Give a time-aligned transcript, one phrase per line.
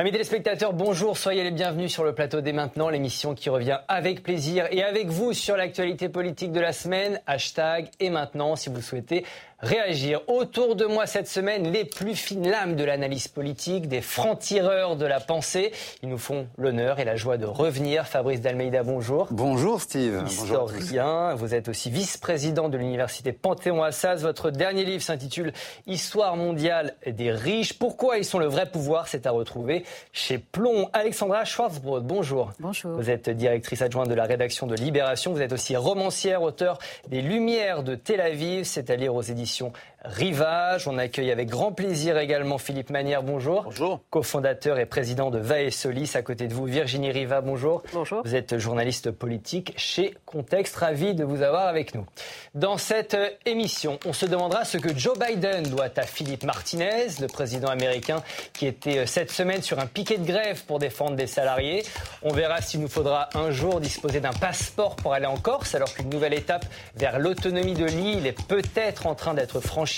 [0.00, 4.22] Amis téléspectateurs, bonjour, soyez les bienvenus sur le plateau dès maintenant, l'émission qui revient avec
[4.22, 7.20] plaisir et avec vous sur l'actualité politique de la semaine.
[7.26, 9.24] Hashtag et maintenant si vous souhaitez
[9.60, 10.20] réagir.
[10.28, 15.06] Autour de moi cette semaine, les plus fines lames de l'analyse politique, des francs-tireurs de
[15.06, 15.72] la pensée.
[16.02, 18.06] Ils nous font l'honneur et la joie de revenir.
[18.06, 19.26] Fabrice Dalmeida, bonjour.
[19.30, 20.22] Bonjour Steve.
[20.26, 24.22] Historien, vous êtes aussi vice-président de l'université Panthéon-Assas.
[24.22, 25.52] Votre dernier livre s'intitule
[25.86, 27.78] Histoire mondiale des riches.
[27.78, 30.88] Pourquoi ils sont le vrai pouvoir C'est à retrouver chez Plomb.
[30.92, 32.52] Alexandra Schwarzbrod, bonjour.
[32.60, 32.92] Bonjour.
[32.92, 35.32] Vous êtes directrice adjointe de la rédaction de Libération.
[35.32, 36.78] Vous êtes aussi romancière, auteur
[37.08, 39.72] des Lumières de Tel Aviv, c'est-à-dire aux éditions mission
[40.08, 40.88] Rivage.
[40.88, 43.64] On accueille avec grand plaisir également Philippe Manière, bonjour.
[43.64, 44.00] Bonjour.
[44.08, 46.12] Co-fondateur et président de Va et Solis.
[46.14, 47.82] À côté de vous, Virginie Riva, bonjour.
[47.92, 48.22] Bonjour.
[48.24, 50.76] Vous êtes journaliste politique chez Contexte.
[50.76, 52.06] Ravi de vous avoir avec nous.
[52.54, 57.26] Dans cette émission, on se demandera ce que Joe Biden doit à Philippe Martinez, le
[57.26, 58.22] président américain
[58.54, 61.82] qui était cette semaine sur un piquet de grève pour défendre des salariés.
[62.22, 65.92] On verra s'il nous faudra un jour disposer d'un passeport pour aller en Corse, alors
[65.92, 66.64] qu'une nouvelle étape
[66.96, 69.97] vers l'autonomie de l'île est peut-être en train d'être franchie.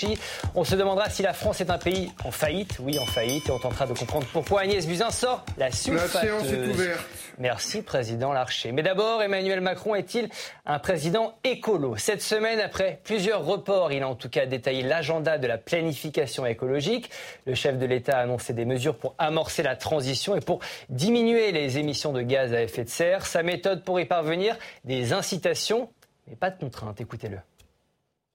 [0.55, 2.77] On se demandera si la France est un pays en faillite.
[2.79, 3.47] Oui, en faillite.
[3.49, 6.13] Et on tentera de comprendre pourquoi Agnès Buzyn sort la sulfateuse.
[6.13, 7.05] La séance est ouverte.
[7.37, 8.71] Merci, Président Larcher.
[8.71, 10.29] Mais d'abord, Emmanuel Macron est-il
[10.65, 11.95] un président écolo?
[11.97, 16.45] Cette semaine, après plusieurs reports, il a en tout cas détaillé l'agenda de la planification
[16.45, 17.09] écologique.
[17.45, 21.51] Le chef de l'État a annoncé des mesures pour amorcer la transition et pour diminuer
[21.51, 23.25] les émissions de gaz à effet de serre.
[23.25, 25.89] Sa méthode pour y parvenir, des incitations,
[26.27, 27.01] mais pas de contraintes.
[27.01, 27.37] Écoutez-le.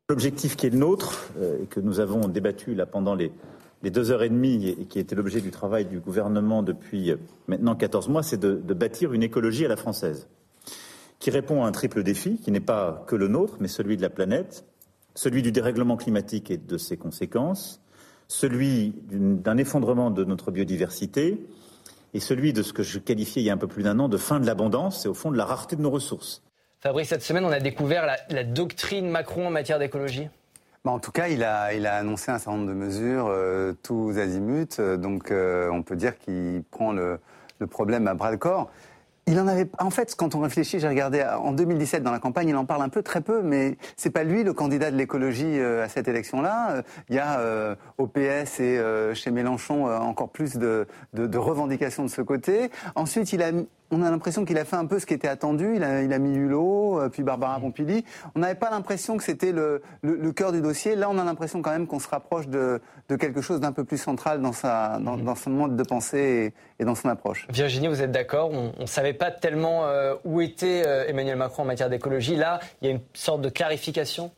[0.09, 3.33] L'objectif qui est le nôtre, euh, et que nous avons débattu là pendant les,
[3.83, 7.17] deux heures et demie, et qui était l'objet du travail du gouvernement depuis euh,
[7.49, 10.29] maintenant 14 mois, c'est de, bâtir une écologie à la française,
[11.19, 14.03] qui répond à un triple défi, qui n'est pas que le nôtre, mais celui de
[14.03, 14.65] la planète,
[15.17, 17.83] celui du dérèglement climatique et de ses conséquences,
[18.29, 21.45] celui d'un effondrement de notre biodiversité,
[22.15, 24.09] et celui de ce que je qualifiais il y a un peu plus d'un an
[24.09, 26.46] de fin de l'abondance, et au fond de la rareté de nos ressources.
[26.81, 30.29] Fabrice, cette semaine, on a découvert la, doctrine Macron en matière d'écologie.
[30.85, 31.65] Bah en tout cas, il a,
[31.97, 34.81] annoncé un certain nombre de mesures, euh, tous azimuts.
[34.99, 37.19] Donc, euh, on peut dire qu'il prend le,
[37.71, 38.71] problème à bras le corps.
[39.29, 39.69] Il en avait.
[39.81, 42.83] En fait, quand on réfléchit, j'ai regardé en 2017 dans la campagne, il en parle
[42.83, 46.07] un peu, très peu, mais c'est pas lui le candidat de l'écologie euh, à cette
[46.07, 46.85] élection-là.
[47.09, 52.05] Il y a euh, au PS et euh, chez Mélenchon encore plus de, de, revendications
[52.05, 52.71] de ce côté.
[52.95, 53.51] Ensuite, il a
[53.91, 55.75] on a l'impression qu'il a fait un peu ce qui était attendu.
[55.77, 58.05] Il a, il a mis Hulot, puis Barbara Pompili.
[58.35, 60.97] On n'avait pas l'impression que c'était le, le, le, cœur du dossier.
[60.97, 63.85] Là, on a l'impression quand même qu'on se rapproche de, de quelque chose d'un peu
[63.85, 67.47] plus central dans, sa, dans, dans son mode de pensée et, et, dans son approche.
[67.51, 68.51] Virginie, vous êtes d'accord?
[68.51, 72.37] On ne savait pas tellement euh, où était euh, Emmanuel Macron en matière d'écologie.
[72.37, 74.33] Là, il y a une sorte de clarification?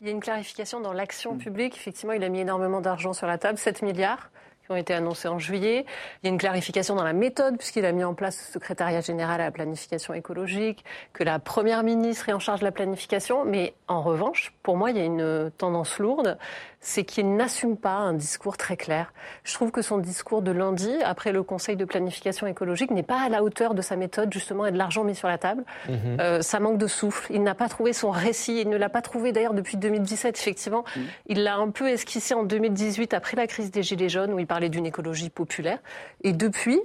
[0.00, 1.76] Il y a une clarification dans l'action publique.
[1.76, 4.30] Effectivement, il a mis énormément d'argent sur la table, 7 milliards
[4.64, 5.84] qui ont été annoncés en juillet.
[6.22, 9.00] Il y a une clarification dans la méthode, puisqu'il a mis en place le secrétariat
[9.00, 13.44] général à la planification écologique, que la première ministre est en charge de la planification.
[13.44, 16.38] Mais en revanche, pour moi, il y a une tendance lourde,
[16.82, 19.14] c'est qu'il n'assume pas un discours très clair.
[19.44, 23.20] Je trouve que son discours de lundi, après le Conseil de planification écologique, n'est pas
[23.20, 25.64] à la hauteur de sa méthode, justement, et de l'argent mis sur la table.
[25.88, 25.92] Mmh.
[26.20, 27.32] Euh, ça manque de souffle.
[27.32, 28.60] Il n'a pas trouvé son récit.
[28.60, 30.84] Il ne l'a pas trouvé d'ailleurs depuis 2017, effectivement.
[30.96, 31.00] Mmh.
[31.26, 34.46] Il l'a un peu esquissé en 2018, après la crise des Gilets jaunes, où il
[34.48, 35.78] parlait d'une écologie populaire.
[36.24, 36.80] Et depuis,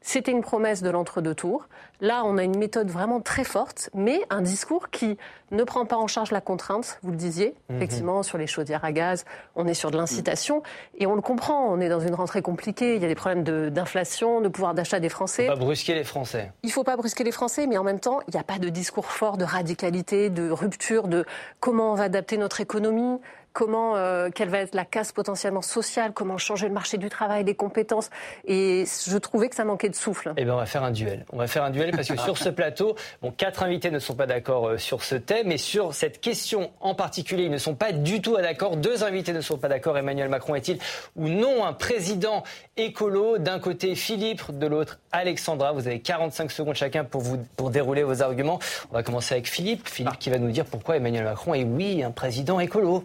[0.00, 1.68] c'était une promesse de l'entre-deux tours.
[2.00, 5.18] Là, on a une méthode vraiment très forte, mais un discours qui
[5.50, 7.76] ne prend pas en charge la contrainte, vous le disiez, mmh.
[7.76, 9.24] effectivement, sur les chaudières à gaz,
[9.56, 10.62] on est sur de l'incitation,
[10.98, 13.42] et on le comprend, on est dans une rentrée compliquée, il y a des problèmes
[13.70, 15.44] d'inflation, de, de, pouvoir d'achat des Français.
[15.44, 16.52] Il ne faut pas brusquer les Français.
[16.62, 18.58] Il ne faut pas brusquer les Français, mais en même temps, il n'y a pas
[18.58, 21.26] de discours fort de radicalité, de rupture, de
[21.58, 23.20] comment on va adapter notre économie,
[23.52, 27.44] comment, euh, quelle va être la casse potentiellement sociale, comment changer le marché du travail,
[27.44, 28.10] les compétences.
[28.46, 30.32] Et je trouvais que ça manquait de souffle.
[30.36, 31.24] Eh bien, on va faire un duel.
[31.32, 34.14] On va faire un duel parce que sur ce plateau, bon, quatre invités ne sont
[34.14, 37.74] pas d'accord euh, sur ce thème, mais sur cette question en particulier, ils ne sont
[37.74, 38.76] pas du tout d'accord.
[38.76, 39.98] Deux invités ne sont pas d'accord.
[39.98, 40.78] Emmanuel Macron est-il
[41.16, 42.42] ou non un président
[42.76, 43.38] écolo?
[43.38, 45.72] D'un côté, Philippe, de l'autre, Alexandra.
[45.72, 48.58] Vous avez 45 secondes chacun pour, vous, pour dérouler vos arguments.
[48.90, 49.88] On va commencer avec Philippe.
[49.88, 53.04] Philippe qui va nous dire pourquoi Emmanuel Macron est, oui, un président écolo.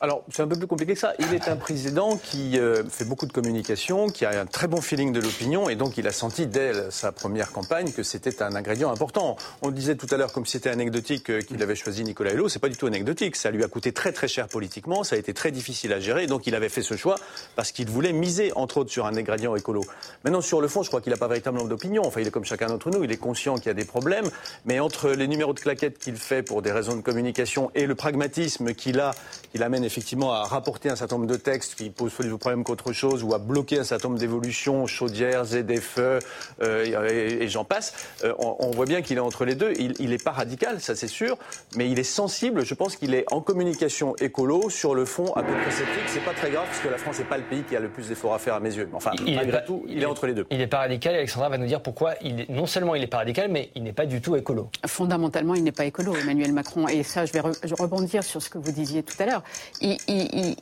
[0.00, 1.12] Alors, c'est un peu plus compliqué que ça.
[1.18, 4.80] Il est un président qui euh, fait beaucoup de communication, qui a un très bon
[4.80, 8.54] feeling de l'opinion, et donc il a senti dès sa première campagne que c'était un
[8.54, 9.36] ingrédient important.
[9.60, 12.48] On disait tout à l'heure, comme c'était anecdotique, euh, qu'il avait choisi Nicolas Hulot.
[12.48, 13.34] C'est pas du tout anecdotique.
[13.34, 15.02] Ça lui a coûté très très cher politiquement.
[15.02, 16.28] Ça a été très difficile à gérer.
[16.28, 17.16] Donc il avait fait ce choix
[17.56, 19.82] parce qu'il voulait miser, entre autres, sur un ingrédient écolo.
[20.22, 22.02] Maintenant, sur le fond, je crois qu'il n'a pas véritablement d'opinion.
[22.06, 23.02] Enfin, il est comme chacun d'entre nous.
[23.02, 24.30] Il est conscient qu'il y a des problèmes.
[24.64, 27.96] Mais entre les numéros de claquettes qu'il fait pour des raisons de communication et le
[27.96, 29.10] pragmatisme qu'il a,
[29.50, 32.62] qu'il amène effectivement à rapporter un certain nombre de textes qui posent plus de problèmes
[32.62, 36.20] qu'autre chose ou à bloquer un certain nombre d'évolutions, chaudières, ZFE
[36.62, 37.94] euh, et, j'en passe,
[38.24, 39.72] euh, on, voit bien qu'il est entre les deux.
[39.78, 41.38] Il n'est pas radical, ça c'est sûr,
[41.74, 42.64] mais il est sensible.
[42.64, 46.04] Je pense qu'il est en communication écolo sur le fond à peu près sceptique.
[46.06, 47.88] C'est pas très grave parce que la France n'est pas le pays qui a le
[47.88, 48.88] plus d'efforts à faire à mes yeux.
[48.92, 50.46] Enfin, il malgré tout, il, est entre les deux.
[50.50, 51.14] Il n'est pas radical.
[51.14, 53.82] Alexandra va nous dire pourquoi il est, non seulement il n'est pas radical, mais il
[53.82, 54.68] n'est pas du tout écolo.
[54.86, 56.88] Fondamentalement, il n'est pas écolo, Emmanuel Macron.
[56.88, 59.42] Et ça, je vais rebondir sur ce que vous disiez tout à l'heure.
[59.80, 60.56] Il,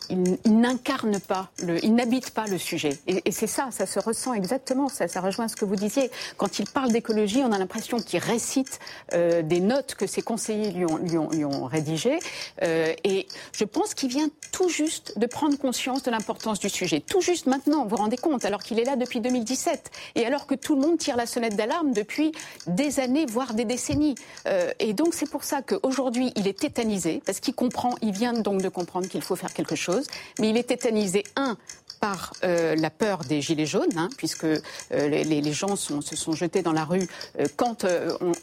[0.47, 2.99] n'incarne pas, le, il n'habite pas le sujet.
[3.07, 4.89] Et, c'est ça, ça se ressent exactement.
[4.89, 6.11] Ça, ça rejoint ce que vous disiez.
[6.37, 8.79] Quand il parle d'écologie, on a l'impression qu'il récite
[9.15, 12.19] euh, des notes que ses conseillers lui ont, lui ont, rédigées.
[12.63, 17.01] Euh, et je pense qu'il vient tout juste de prendre conscience de l'importance du sujet.
[17.01, 19.91] Tout juste maintenant, vous vous rendez compte, alors qu'il est là depuis 2017.
[20.15, 22.33] Et alors que tout le monde tire la sonnette d'alarme depuis
[22.67, 24.15] des années, voire des décennies.
[24.47, 28.33] Euh, et donc c'est pour ça qu'aujourd'hui, il est tétanisé, parce qu'il comprend, il vient
[28.33, 30.07] donc de comprendre qu'il faut faire quelque chose.
[30.39, 31.57] Mais il est tétanisé, un,
[32.01, 34.59] par euh, la peur des gilets jaunes, hein, puisque euh,
[34.91, 37.09] les, gens se sont jetés dans la rue
[37.39, 37.87] euh, quand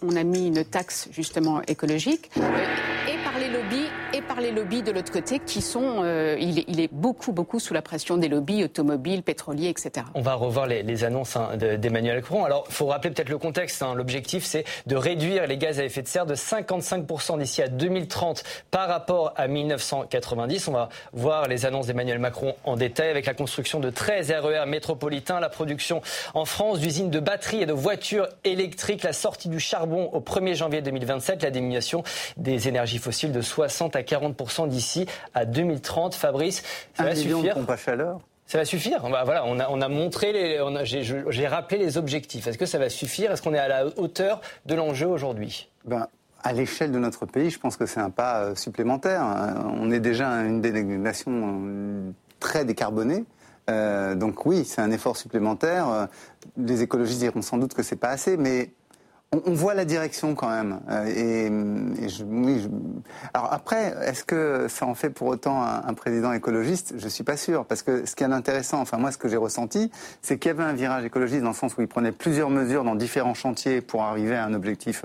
[0.01, 4.83] on, a mis une taxe justement écologique, et par les lobbies et par les lobbies
[4.83, 6.04] de l'autre côté qui sont,
[6.39, 10.06] il est, beaucoup beaucoup sous la pression des lobbies automobiles, pétroliers, etc.
[10.13, 12.45] On va revoir les, annonces hein, d'Emmanuel Macron.
[12.45, 13.81] Alors, il faut rappeler peut-être le contexte.
[13.81, 13.95] Hein.
[13.95, 18.44] L'objectif, c'est de réduire les gaz à effet de serre de 55% d'ici à 2030
[18.69, 20.68] par rapport à 1990.
[20.68, 24.65] On va voir les annonces d'Emmanuel Macron en détail avec la construction de 13 RER
[24.68, 26.01] métropolitains, la production
[26.33, 30.54] en France d'usines de batteries et de voitures électriques, la sortie du charbon au 1er
[30.54, 32.04] janvier 2027, la diminution
[32.38, 36.16] des énergies fossiles de 60 à 40% d'ici à 2030.
[36.16, 36.64] Fabrice,
[36.94, 39.00] ça va suffire à chaleur ça va suffire.
[39.02, 40.60] Voilà, on a, on a montré, les,
[41.30, 42.46] j'ai rappelé les objectifs.
[42.46, 43.32] Est-ce que ça va suffire?
[43.32, 45.70] Est-ce qu'on est à la hauteur de l'enjeu aujourd'hui?
[45.86, 46.08] Ben,
[46.44, 49.24] à l'échelle de notre pays, je pense que c'est un pas euh, supplémentaire.
[49.80, 53.24] On est déjà une des nations euh, très décarbonée.
[53.70, 55.90] Euh, donc oui, c'est un effort supplémentaire.
[55.90, 56.06] Euh,
[56.58, 58.72] les écologistes diront sans doute que c'est pas assez, mais
[59.46, 60.80] on, voit la direction quand même.
[60.90, 61.06] Euh,
[62.02, 62.68] et, je, oui,
[63.34, 66.94] Alors après, est-ce que ça en fait pour autant un, président écologiste?
[66.98, 69.38] Je suis pas sûr, parce que ce qui est intéressant, enfin moi, ce que j'ai
[69.38, 69.92] ressenti,
[70.22, 72.84] c'est qu'il y avait un virage écologiste dans le sens où il prenait plusieurs mesures
[72.84, 75.04] dans différents chantiers pour arriver à un objectif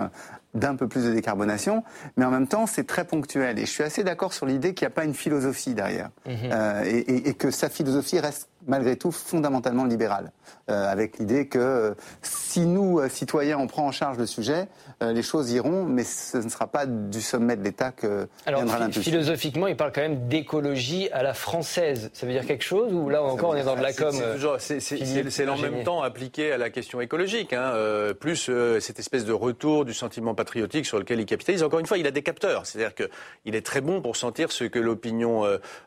[0.55, 1.85] d'un peu plus de décarbonation,
[2.17, 3.59] mais en même temps, c'est très ponctuel.
[3.59, 6.37] Et je suis assez d'accord sur l'idée qu'il n'y a pas une philosophie derrière, mhm.
[6.45, 10.31] euh, et, et, que sa philosophie reste malgré tout fondamentalement libérale,
[10.70, 14.69] euh, avec l'idée que euh, si nous, euh, citoyens, on prend en charge le sujet,
[15.03, 18.61] euh, les choses iront, mais ce ne sera pas du sommet de l'État que Alors,
[18.61, 19.03] viendra l'impulsion.
[19.03, 22.11] Philosophiquement, il parle quand même d'écologie à la française.
[22.12, 24.15] Ça veut dire quelque chose ou là encore on est dans de la com
[24.59, 27.73] C'est en même temps appliqué à la question écologique, hein,
[28.20, 28.50] plus
[28.81, 31.62] cette espèce de retour du sentiment patriotique sur lequel il capitalise.
[31.62, 34.65] Encore une fois, il a des capteurs, c'est-à-dire qu'il est très bon pour sentir ce
[34.65, 35.44] que l'opinion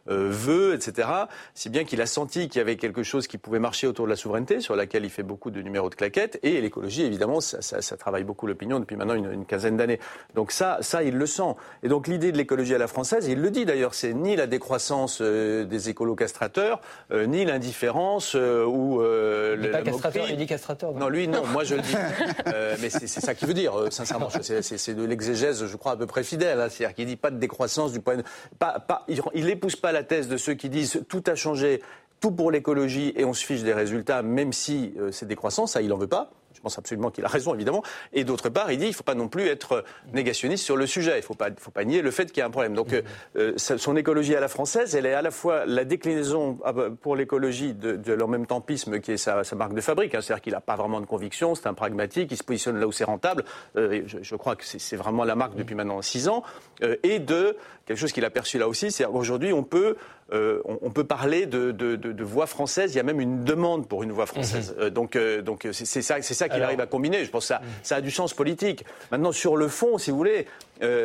[0.07, 1.07] veut, etc.
[1.53, 4.09] Si bien qu'il a senti qu'il y avait quelque chose qui pouvait marcher autour de
[4.09, 7.61] la souveraineté, sur laquelle il fait beaucoup de numéros de claquettes, et l'écologie, évidemment, ça,
[7.61, 9.99] ça, travaille beaucoup l'opinion depuis maintenant une, quinzaine d'années.
[10.35, 11.55] Donc ça, ça, il le sent.
[11.83, 14.47] Et donc l'idée de l'écologie à la française, il le dit d'ailleurs, c'est ni la
[14.47, 16.81] décroissance euh, des écolos castrateurs,
[17.11, 19.01] euh, ni l'indifférence euh, ou
[19.55, 20.93] il dit pas castrateur, il dit castrateur.
[20.93, 21.95] Non, lui, non, moi je le dis.
[22.81, 24.29] mais c'est ça qu'il veut dire, sincèrement.
[24.41, 26.59] C'est de l'exégèse, je crois, à peu près fidèle.
[26.59, 26.67] Hein.
[26.69, 28.23] C'est-à-dire qu'il dit pas de décroissance du point de...
[28.59, 31.81] Pas, pas, il n'épouse pas la thèse de ceux qui disent tout a changé,
[32.21, 35.81] tout pour l'écologie et on se fiche des résultats, même si euh, c'est décroissant, ça,
[35.81, 36.31] il n'en veut pas.
[36.53, 37.81] Je pense absolument qu'il a raison, évidemment.
[38.13, 40.85] Et d'autre part, il dit qu'il ne faut pas non plus être négationniste sur le
[40.85, 41.13] sujet.
[41.13, 42.75] Il ne faut pas, faut pas nier le fait qu'il y a un problème.
[42.75, 43.01] Donc, euh,
[43.37, 46.89] euh, son écologie à la française, elle est à la fois la déclinaison ah bah,
[47.01, 50.13] pour l'écologie de, de leur même tempisme qui est sa, marque de fabrique.
[50.13, 50.19] Hein.
[50.21, 52.91] C'est-à-dire qu'il n'a pas vraiment de conviction, c'est un pragmatique, il se positionne là où
[52.91, 53.43] c'est rentable.
[53.75, 56.43] je, je, crois que c'est vraiment la marque depuis maintenant six ans.
[56.81, 59.95] et de quelque chose qu'il a perçu là aussi, c'est qu'aujourd'hui, on peut
[60.33, 62.93] euh, on, peut parler de, voix française.
[62.93, 64.73] Il y a même une demande pour une voix française.
[64.77, 64.83] Mhm.
[64.83, 67.25] Euh, donc, euh, donc c'est ça, c'est ça qu'il arrive à combiner.
[67.25, 67.67] Je pense que ça, mhm.
[67.83, 68.85] ça a du sens politique.
[69.11, 70.47] Maintenant, sur le fond, si vous voulez,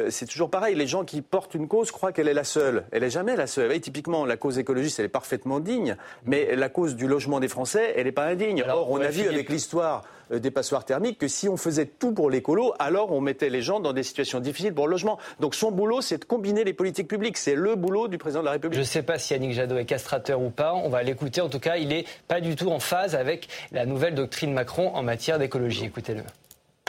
[0.09, 0.75] c'est toujours pareil.
[0.75, 2.85] Les gens qui portent une cause croient qu'elle est la seule.
[2.93, 3.79] Elle est jamais la seule.
[3.81, 7.95] typiquement, la cause écologiste, elle est parfaitement digne, mais la cause du logement des Français,
[7.97, 8.65] elle n'est pas indigne.
[8.69, 12.13] Or, on a vu avec l'histoire euh, des passoires thermiques que si on faisait tout
[12.13, 15.19] pour l'écolo, alors on mettait les gens dans des situations difficiles pour le logement.
[15.41, 17.37] Donc son boulot, c'est de combiner les politiques publiques.
[17.37, 18.75] C'est le boulot du président de la République.
[18.75, 20.75] Je ne sais pas si Yannick Jadot est castrateur ou pas.
[20.75, 21.41] On va l'écouter.
[21.41, 24.91] En tout cas, il n'est pas du tout en phase avec la nouvelle doctrine Macron
[24.95, 25.85] en matière d'écologie.
[25.85, 26.23] Écoutez-le.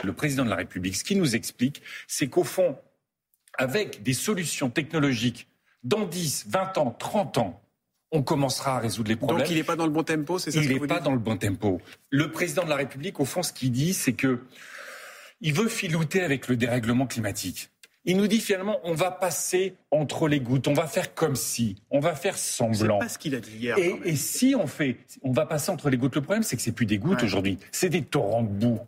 [0.04, 2.76] Le président de la République, ce qu'il nous explique, c'est qu'au fond,
[3.56, 5.48] avec des solutions technologiques
[5.82, 7.62] dans 10, 20 ans, 30 ans,
[8.10, 9.40] on commencera à résoudre les problèmes.
[9.40, 11.18] Donc il n'est pas dans le bon tempo, c'est ça Il n'est pas dans le
[11.18, 11.80] bon tempo.
[12.10, 14.40] Le président de la République, au fond, ce qu'il dit, c'est que
[15.40, 17.70] il veut filouter avec le dérèglement climatique.
[18.04, 21.76] Il nous dit finalement, on va passer entre les gouttes, on va faire comme si,
[21.90, 22.98] on va faire semblant.
[22.98, 23.76] C'est pas ce qu'il a dit hier.
[23.76, 26.14] Et, et, si on fait, on va passer entre les gouttes.
[26.14, 27.24] Le problème, c'est que c'est plus des gouttes ouais.
[27.24, 28.80] aujourd'hui, c'est des torrents de boue.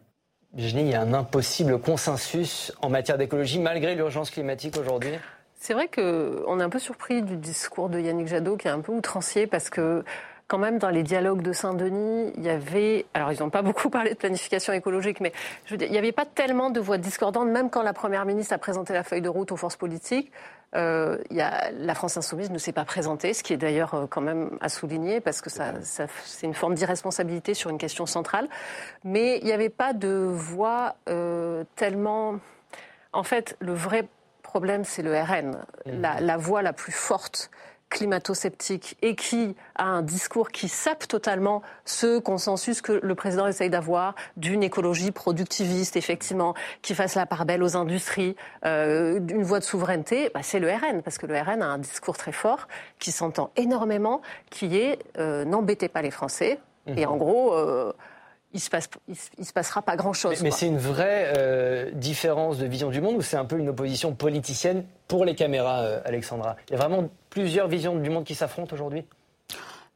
[0.55, 5.13] Virginie, il y a un impossible consensus en matière d'écologie malgré l'urgence climatique aujourd'hui.
[5.55, 8.81] C'est vrai qu'on est un peu surpris du discours de Yannick Jadot qui est un
[8.81, 10.05] peu outrancier parce que
[10.49, 13.89] quand même, dans les dialogues de Saint-Denis, il y avait, alors ils n'ont pas beaucoup
[13.89, 15.33] parlé de planification écologique, mais
[15.71, 18.93] il n'y avait pas tellement de voix discordantes, même quand la Première ministre a présenté
[18.93, 20.33] la feuille de route aux forces politiques.
[20.77, 24.07] Euh, y a, la France insoumise ne s'est pas présentée, ce qui est d'ailleurs euh,
[24.09, 28.07] quand même à souligner, parce que ça, ça c'est une forme d'irresponsabilité sur une question
[28.07, 28.49] centrale.
[29.05, 32.39] Mais il n'y avait pas de voix euh, tellement...
[33.13, 34.07] En fait, le vrai
[34.43, 35.51] problème, c'est le RN,
[35.87, 36.01] mmh.
[36.01, 37.51] la, la voix la plus forte
[37.91, 43.69] climato-sceptique et qui a un discours qui sape totalement ce consensus que le président essaye
[43.69, 49.59] d'avoir d'une écologie productiviste, effectivement, qui fasse la part belle aux industries, euh, d'une voie
[49.59, 52.69] de souveraineté, bah, c'est le RN, parce que le RN a un discours très fort
[52.99, 56.61] qui s'entend énormément, qui est euh, n'embêtez pas les Français.
[56.87, 56.99] Mmh.
[56.99, 57.93] Et en gros, euh,
[58.53, 60.39] il se, passe, il, il se passera pas grand-chose.
[60.39, 63.59] Mais, mais c'est une vraie euh, différence de vision du monde ou c'est un peu
[63.59, 66.57] une opposition politicienne pour les caméras, euh, Alexandra?
[66.69, 69.05] Il y a vraiment plusieurs visions du monde qui s'affrontent aujourd'hui?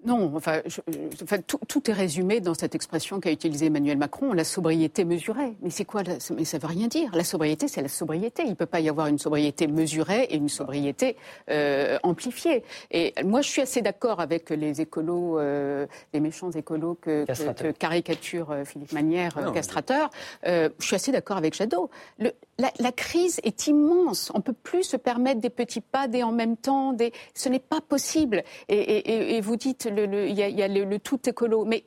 [0.04, 0.80] Non, enfin, je,
[1.22, 5.54] enfin tout, tout, est résumé dans cette expression qu'a utilisée Emmanuel Macron, la sobriété mesurée.
[5.62, 6.02] Mais c'est quoi
[6.36, 7.10] Mais ça veut rien dire.
[7.14, 8.42] La sobriété, c'est la sobriété.
[8.44, 11.16] Il ne peut pas y avoir une sobriété mesurée et une sobriété
[11.50, 12.64] euh, amplifiée.
[12.90, 17.62] Et moi, je suis assez d'accord avec les écolos, euh, les méchants écolos que, que,
[17.62, 20.10] que caricature euh, Philippe Manière, non, castrateur.
[20.44, 21.88] je suis assez d'accord avec Jadot.
[22.18, 24.30] Le, la, la, crise est immense.
[24.34, 26.92] On ne peut plus se permettre des petits pas, des en même temps.
[26.92, 27.12] Des...
[27.34, 28.44] Ce n'est pas possible.
[28.68, 31.64] Et, et, et vous dites il le, y a, y a le, le, tout écolo,
[31.64, 31.84] mais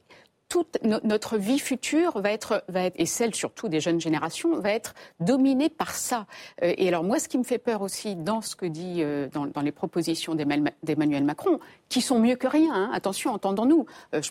[0.49, 4.59] toute no, notre vie future va être, va être, et celle surtout des jeunes générations,
[4.59, 6.25] va être dominée par ça.
[6.63, 9.27] Euh, et alors moi, ce qui me fait peur aussi dans ce que dit, euh,
[9.33, 11.59] dans, dans, les propositions d'Emmanuel Macron,
[11.89, 14.21] qui sont mieux que rien, hein, attention, entendons-nous, euh,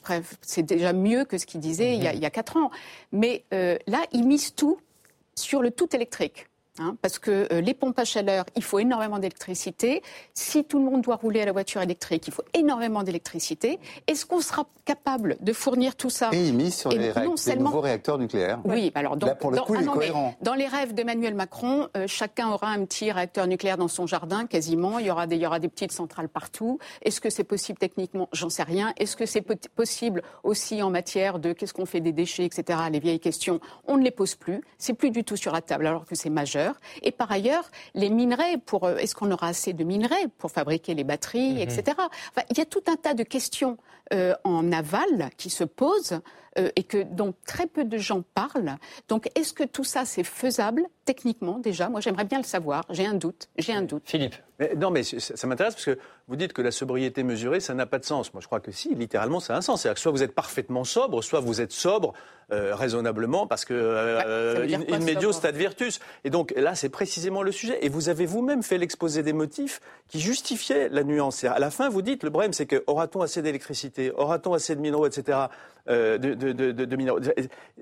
[0.41, 1.95] c'est déjà mieux que ce qu'il disait mmh.
[1.95, 2.71] il, y a, il y a quatre ans.
[3.13, 4.79] Mais euh, là, il mise tout
[5.35, 6.49] sur le tout électrique.
[6.79, 10.03] Hein, parce que euh, les pompes à chaleur, il faut énormément d'électricité.
[10.35, 13.79] Si tout le monde doit rouler à la voiture électrique, il faut énormément d'électricité.
[14.07, 17.35] Est-ce qu'on sera capable de fournir tout ça Et il mise sur les, seulement...
[17.47, 18.61] les, nouveaux réacteurs nucléaires.
[18.65, 20.35] Oui, alors dans, Là, pour le dans, coup, ah, non.
[20.43, 24.47] Dans les rêves d'Emmanuel Macron, euh, chacun aura un petit réacteur nucléaire dans son jardin,
[24.47, 24.99] quasiment.
[24.99, 26.79] Il y aura des, il y aura des petites centrales partout.
[27.03, 28.29] Est-ce que c'est possible techniquement?
[28.33, 28.93] J'en sais rien.
[28.99, 32.79] Est-ce que c'est possible aussi en matière de qu'est-ce qu'on fait des déchets, etc.
[32.91, 34.61] Les vieilles questions, on ne les pose plus.
[34.79, 36.66] C'est plus du tout sur la table, alors que c'est majeur.
[37.03, 40.95] Et par ailleurs, ailleurs, les minerais, pour est-ce qu'on aura assez de minerais pour fabriquer
[40.95, 41.59] les batteries, mmh.
[41.59, 41.85] etc.
[41.99, 43.77] Enfin, il y a tout un tas de questions
[44.13, 46.21] euh, en aval qui se posent
[46.59, 48.77] euh, et que dont très peu de gens parlent.
[49.09, 51.89] Donc, est-ce que tout ça c'est faisable techniquement déjà?
[51.89, 52.85] Moi, j'aimerais bien le savoir.
[52.91, 53.49] J'ai un doute.
[53.59, 54.03] J'ai un doute.
[54.05, 54.37] Philippe.
[54.59, 55.99] Mais, non, mais ça, ça m'intéresse parce que
[56.29, 58.33] vous dites que la sobriété mesurée, ça n'a pas de sens.
[58.33, 59.83] Moi, je crois que si, littéralement, ça a un sens.
[59.83, 62.15] C'est-à-dire que soit vous êtes parfaitement sobre, soit vous êtes sobre
[62.53, 66.01] euh, raisonnablement, parce que euh, in, in medio stat virtus.
[66.25, 67.79] Et donc là, c'est précisément le sujet.
[67.85, 71.45] Et vous avez vous-même fait l'exposé des motifs qui justifiaient la nuance.
[71.45, 74.75] Et à la fin, vous dites, le problème, c'est que aura-t-on assez d'électricité, aura-t-on assez
[74.75, 75.47] de minéraux, etc.
[75.89, 76.46] Euh, de, de,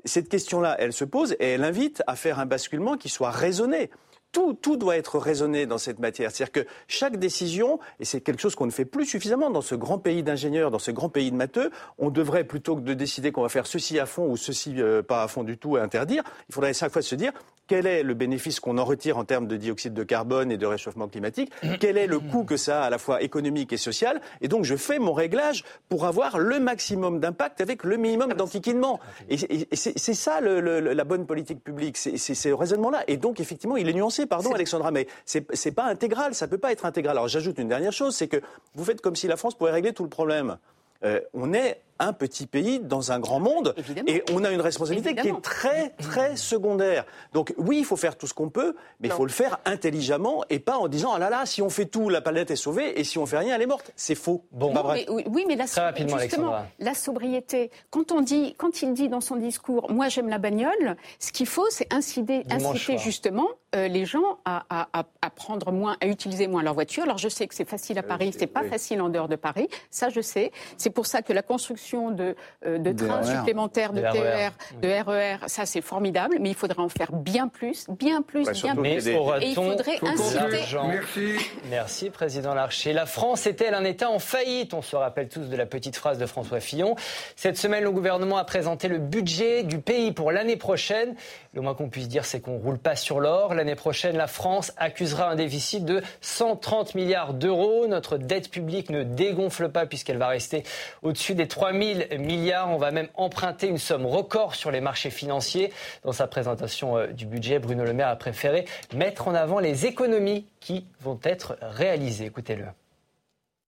[0.04, 3.90] Cette question-là, elle se pose et elle invite à faire un basculement qui soit raisonné
[4.34, 6.30] tout, tout, doit être raisonné dans cette matière.
[6.30, 9.76] C'est-à-dire que chaque décision, et c'est quelque chose qu'on ne fait plus suffisamment dans ce
[9.76, 13.32] grand pays d'ingénieurs, dans ce grand pays de matheux, on devrait, plutôt que de décider
[13.32, 15.82] qu'on va faire ceci à fond ou ceci euh, pas à fond du tout à
[15.82, 17.32] interdire, il faudrait chaque fois se dire
[17.66, 20.66] quel est le bénéfice qu'on en retire en termes de dioxyde de carbone et de
[20.66, 21.50] réchauffement climatique,
[21.80, 24.64] quel est le coût que ça a à la fois économique et social, et donc
[24.64, 29.00] je fais mon réglage pour avoir le maximum d'impact avec le minimum d'enquiquinement.
[29.28, 29.38] Et,
[29.74, 33.04] c'est ça la bonne politique publique, c'est ce raisonnement-là.
[33.08, 36.72] Et donc effectivement, il est nuancé, pardon Alexandra, mais c'est pas intégral, ça peut pas
[36.72, 37.16] être intégral.
[37.16, 38.40] Alors j'ajoute une dernière chose, c'est que
[38.74, 40.58] vous faites comme si la France pouvait régler tout le problème.
[41.04, 44.08] Euh, on est un petit pays dans un grand monde Évidemment.
[44.08, 45.34] et on a une responsabilité Évidemment.
[45.34, 47.04] qui est très très secondaire.
[47.32, 50.44] Donc oui, il faut faire tout ce qu'on peut, mais il faut le faire intelligemment
[50.50, 52.98] et pas en disant ah là là, si on fait tout, la planète est sauvée
[52.98, 53.92] et si on fait rien, elle est morte.
[53.96, 54.44] C'est faux.
[54.50, 56.66] Bon, non, mais, oui, mais la, Très rapidement, justement, Alexandra.
[56.80, 57.70] la sobriété.
[57.90, 61.46] Quand on dit, quand il dit dans son discours, moi j'aime la bagnole, ce qu'il
[61.46, 66.46] faut, c'est inciter, inciter justement euh, les gens à, à, à, prendre moins, à utiliser
[66.46, 67.02] moins leur voiture.
[67.04, 68.68] Alors je sais que c'est facile à Paris, c'est pas oui.
[68.68, 69.68] facile en dehors de Paris.
[69.90, 70.52] Ça, je sais.
[70.76, 73.36] C'est pour ça que la construction de, euh, de trains RER.
[73.38, 74.80] supplémentaires, de De TER, RER.
[74.80, 78.74] de RER, ça c'est formidable, mais il faudrait en faire bien plus, bien plus, bien
[78.76, 79.04] plus.
[79.04, 80.48] Des- Et il faudrait inciter-
[80.88, 81.36] Merci.
[81.70, 82.92] Merci, Président Larcher.
[82.92, 84.74] La France est-elle un État en faillite?
[84.74, 86.94] On se rappelle tous de la petite phrase de François Fillon.
[87.36, 91.14] Cette semaine, le gouvernement a présenté le budget du pays pour l'année prochaine.
[91.54, 93.54] Le moins qu'on puisse dire, c'est qu'on roule pas sur l'or.
[93.64, 97.86] La l'année prochaine, la France accusera un déficit de 130 milliards d'euros.
[97.86, 100.64] Notre dette publique ne dégonfle pas puisqu'elle va rester
[101.00, 101.82] au-dessus des 3 000
[102.18, 102.70] milliards.
[102.70, 105.72] On va même emprunter une somme record sur les marchés financiers.
[106.02, 109.86] Dans sa présentation euh, du budget, Bruno Le Maire a préféré mettre en avant les
[109.86, 112.26] économies qui vont être réalisées.
[112.26, 112.66] Écoutez-le.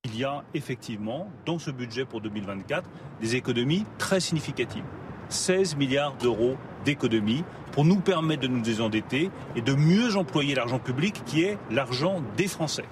[0.03, 2.87] Il y a effectivement dans ce budget pour 2024
[3.19, 4.85] des économies très significatives.
[5.29, 7.43] 16 milliards d'euros d'économies
[7.77, 12.23] pour nous permettre de nous désendetter et de mieux employer l'argent public qui est l'argent
[12.35, 12.85] des Français.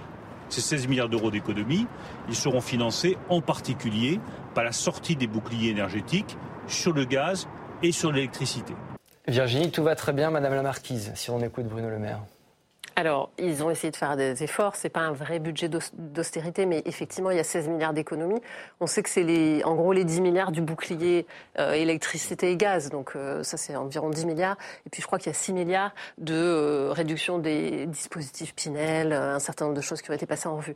[0.50, 1.88] Ces 16 milliards d'euros d'économies,
[2.30, 4.20] ils seront financés en particulier
[4.54, 6.38] par la sortie des boucliers énergétiques
[6.68, 7.48] sur le gaz
[7.82, 8.76] et sur l'électricité.
[9.28, 12.20] Virginie, tout va très bien, Madame la Marquise, si on écoute Bruno Le Maire.
[12.98, 14.78] Alors, ils ont essayé de faire des efforts.
[14.78, 18.40] C'est pas un vrai budget d'austérité, mais effectivement, il y a 16 milliards d'économies.
[18.80, 21.26] On sait que c'est en gros les 10 milliards du bouclier
[21.60, 22.90] euh, électricité et gaz.
[22.90, 24.58] Donc, euh, ça, c'est environ 10 milliards.
[24.86, 29.12] Et puis, je crois qu'il y a 6 milliards de euh, réduction des dispositifs Pinel,
[29.12, 30.76] un certain nombre de choses qui ont été passées en revue.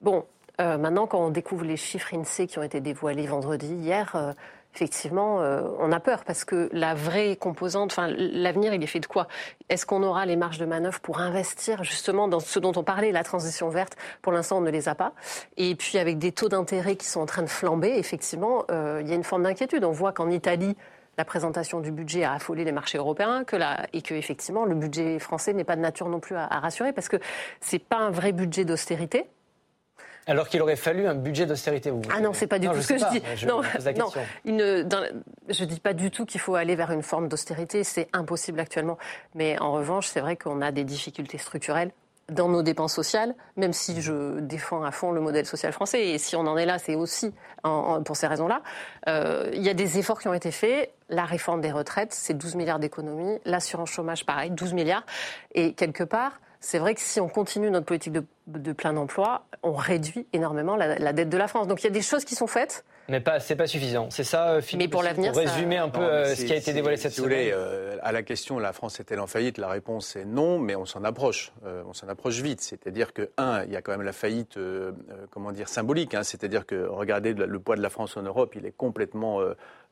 [0.00, 0.24] Bon,
[0.58, 4.34] maintenant, quand on découvre les chiffres INSEE qui ont été dévoilés vendredi, hier,
[4.76, 9.00] effectivement, euh, on a peur parce que la vraie composante, enfin, l'avenir, il est fait
[9.00, 9.26] de quoi?
[9.70, 13.10] Est-ce qu'on aura les marges de manœuvre pour investir justement dans ce dont on parlait,
[13.10, 13.96] la transition verte?
[14.20, 15.12] Pour l'instant, on ne les a pas.
[15.56, 19.08] Et puis, avec des taux d'intérêt qui sont en train de flamber, effectivement, euh, il
[19.08, 19.82] y a une forme d'inquiétude.
[19.82, 20.76] On voit qu'en Italie,
[21.16, 23.56] la présentation du budget a affolé les marchés européens que
[23.94, 26.92] et que effectivement le budget français n'est pas de nature non plus à, à rassurer
[26.92, 27.16] parce que
[27.62, 29.26] c'est pas un vrai budget d'austérité.
[30.26, 31.92] Alors qu'il aurait fallu un budget d'austérité.
[32.12, 33.22] Ah non, c'est pas du tout ce que je dis.
[33.36, 33.62] Je non,
[33.94, 34.10] non
[35.48, 37.84] je dis pas du tout qu'il faut aller vers une forme d'austérité.
[37.84, 38.98] C'est impossible actuellement.
[39.34, 41.92] Mais en revanche, c'est vrai qu'on a des difficultés structurelles
[42.28, 46.08] dans nos dépenses sociales, même si je défends à fond le modèle social français.
[46.08, 48.62] Et si on en est là, c'est aussi pour ces raisons-là.
[49.08, 50.92] Euh, il y a des efforts qui ont été faits.
[51.08, 53.38] La réforme des retraites, c'est 12 milliards d'économies.
[53.44, 55.04] L'assurance chômage, pareil, 12 milliards.
[55.54, 59.72] Et quelque part, c'est vrai que si on continue notre politique de, plein emploi, on
[59.72, 61.68] réduit énormément la, dette de la France.
[61.68, 62.84] Donc il y a des choses qui sont faites.
[63.08, 64.08] Mais pas, c'est pas suffisant.
[64.10, 64.86] C'est ça, euh, Philippe.
[64.86, 67.30] Mais pour l'avenir, pour résumer un peu euh, ce qui a été dévoilé cette semaine.
[67.30, 69.58] Voulez, euh, à la question, la France est-elle en faillite?
[69.58, 71.52] La réponse est non, mais on s'en approche.
[71.64, 72.60] on s'en approche vite.
[72.60, 74.58] C'est-à-dire que un, il y a quand même la faillite,
[75.30, 76.14] comment dire, symbolique.
[76.14, 76.24] Hein.
[76.24, 79.38] C'est-à-dire que regardez le poids de la France en Europe, il est complètement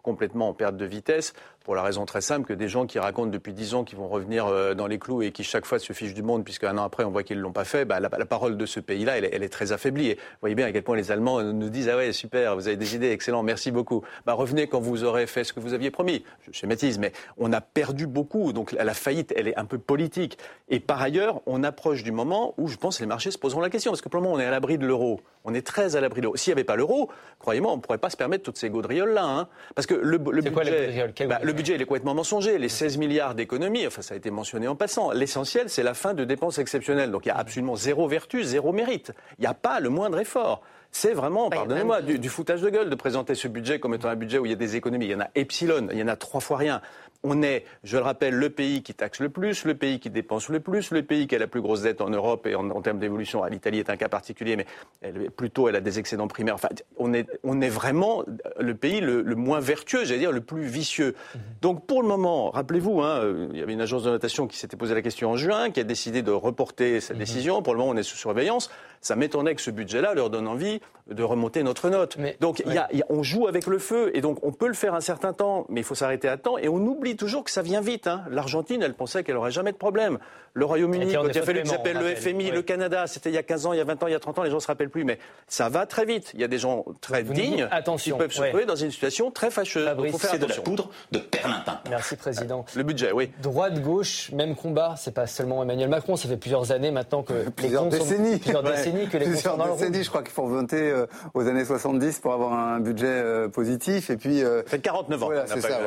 [0.05, 1.33] complètement en perte de vitesse,
[1.65, 4.07] pour la raison très simple que des gens qui racontent depuis dix ans qu'ils vont
[4.07, 6.77] revenir euh, dans les clous et qui chaque fois se fichent du monde, puisque un
[6.77, 9.17] an après on voit qu'ils ne l'ont pas fait, bah, la, parole de ce pays-là,
[9.17, 10.13] elle, est très affaiblie.
[10.13, 12.77] Vous voyez bien à quel point les Allemands nous disent Ah ouais, super, vous avez
[12.77, 14.03] des idées, excellent, merci beaucoup.
[14.27, 16.23] Bah, revenez quand vous aurez fait ce que vous aviez promis.
[16.43, 18.53] Je schématise, mais on a perdu beaucoup.
[18.53, 20.39] Donc la, faillite, elle est un peu politique.
[20.69, 23.71] Et par ailleurs, on approche du moment où je pense les marchés se poseront la
[23.71, 23.91] question.
[23.91, 25.21] Parce que pour le moment, on est à l'abri de l'euro.
[25.45, 26.37] On est très à l'abri de l'euro.
[26.37, 29.25] S'il n'y avait pas l'euro, croyez-moi, on ne pourrait pas se permettre toutes ces gaudrioles-là.
[29.25, 29.49] Hein.
[29.75, 32.59] Parce que le, budget, bah, le budget, il est complètement mensonger.
[32.59, 35.13] Les 16 milliards d'économies, enfin, ça a été mentionné en passant.
[35.13, 37.11] L'essentiel, c'est la fin de dépenses exceptionnelles.
[37.11, 39.13] Donc, il y a absolument zéro vertu, zéro mérite.
[39.39, 40.63] Il n'y a pas le moindre effort.
[40.97, 44.09] C'est vraiment, bah, pardonnez-moi, du, du, foutage de gueule de présenter ce budget comme étant
[44.09, 45.07] un budget où il y a des économies.
[45.07, 46.81] Il y en a epsilon, il y en a trois fois rien
[47.25, 50.51] on est, je le rappelle, le pays qui taxe le plus, le pays qui dépense
[50.51, 52.99] le plus, le pays qui a la plus grosse dette en Europe et en, termes
[52.99, 53.43] d'évolution.
[53.47, 54.67] L'Italie est un cas particulier, mais
[55.01, 56.55] elle, plutôt elle a des excédents primaires.
[56.55, 58.23] Enfin, on est, on est vraiment
[58.61, 61.15] le pays le, moins vertueux, j'allais dire le plus vicieux.
[61.35, 61.41] Mhm.
[61.63, 64.77] Donc pour le moment, rappelez-vous, hein, il y avait une agence de notation qui s'était
[64.77, 67.21] posé la question en juin, qui a décidé de reporter sa mhm.
[67.21, 67.63] décision.
[67.63, 68.71] Pour le moment, on est sous surveillance.
[69.05, 72.17] Ça m'étonnait que ce budget-là leur donne envie de remonter notre note.
[72.41, 72.63] donc
[73.11, 75.83] on joue avec le feu et donc on peut le faire un certain temps, mais
[75.83, 78.07] il faut s'arrêter à temps et on oublie toujours que ça vient vite.
[78.07, 78.25] Hein.
[78.31, 80.19] L'Argentine, elle pensait qu'elle n'aurait jamais de problème.
[80.55, 83.39] Le Royaume-Uni, quand il a fallu que s'appelle le FMI, le Canada, c'était il y
[83.39, 84.57] a 15 ans, il y a 20 ans, il y a 30 ans, les gens
[84.57, 85.05] ne se rappellent plus.
[85.05, 86.31] Mais ça va très vite.
[86.33, 89.51] Il y a des gens très dignes qui peuvent se trouver dans une situation très
[89.51, 89.87] fâcheuse.
[90.19, 91.81] C'est de la poudre de perlimpin.
[91.91, 92.65] Merci, Président.
[92.75, 93.31] Le budget, oui.
[93.43, 94.95] Droite, gauche, même combat.
[94.97, 96.17] C'est pas seulement Emmanuel Macron.
[96.17, 98.39] Ça fait plusieurs années maintenant que plusieurs décennies.
[98.39, 102.19] plusieurs décennies que les plusieurs décennies, je crois qu'il faut remonter euh, aux années 70
[102.21, 104.11] pour avoir un budget euh, positif.
[104.11, 104.43] Et puis.
[104.43, 105.27] Euh, ça fait 49 ans.
[105.27, 105.79] Voilà, c'est ça.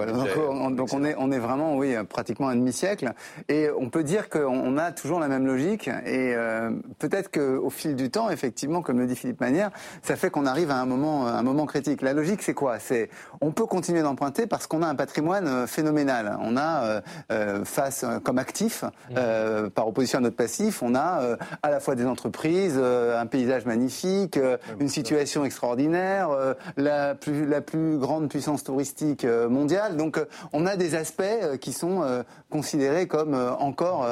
[0.70, 3.14] Donc, on, est, on est vraiment, oui, pratiquement un demi-siècle.
[3.50, 5.88] Et on peut dire qu'on a toujours la même logique.
[5.88, 10.30] Et euh, peut-être qu'au fil du temps, effectivement, comme le dit Philippe Manière, ça fait
[10.30, 12.02] qu'on arrive à un moment, un moment critique.
[12.02, 12.80] La logique, c'est quoi?
[12.80, 13.10] C'est
[13.42, 16.38] on peut continuer d'emprunter parce qu'on a un patrimoine euh, phénoménal.
[16.42, 19.70] On a euh, face comme actif, mmh.
[19.70, 22.80] par opposition à notre passif, on a à la fois des entreprises,
[23.18, 24.40] un paysage magnifique,
[24.80, 26.30] une situation extraordinaire,
[26.76, 29.98] la plus la plus grande puissance touristique mondiale.
[29.98, 30.20] Donc
[30.54, 34.08] on a des aspects qui sont considérés comme encore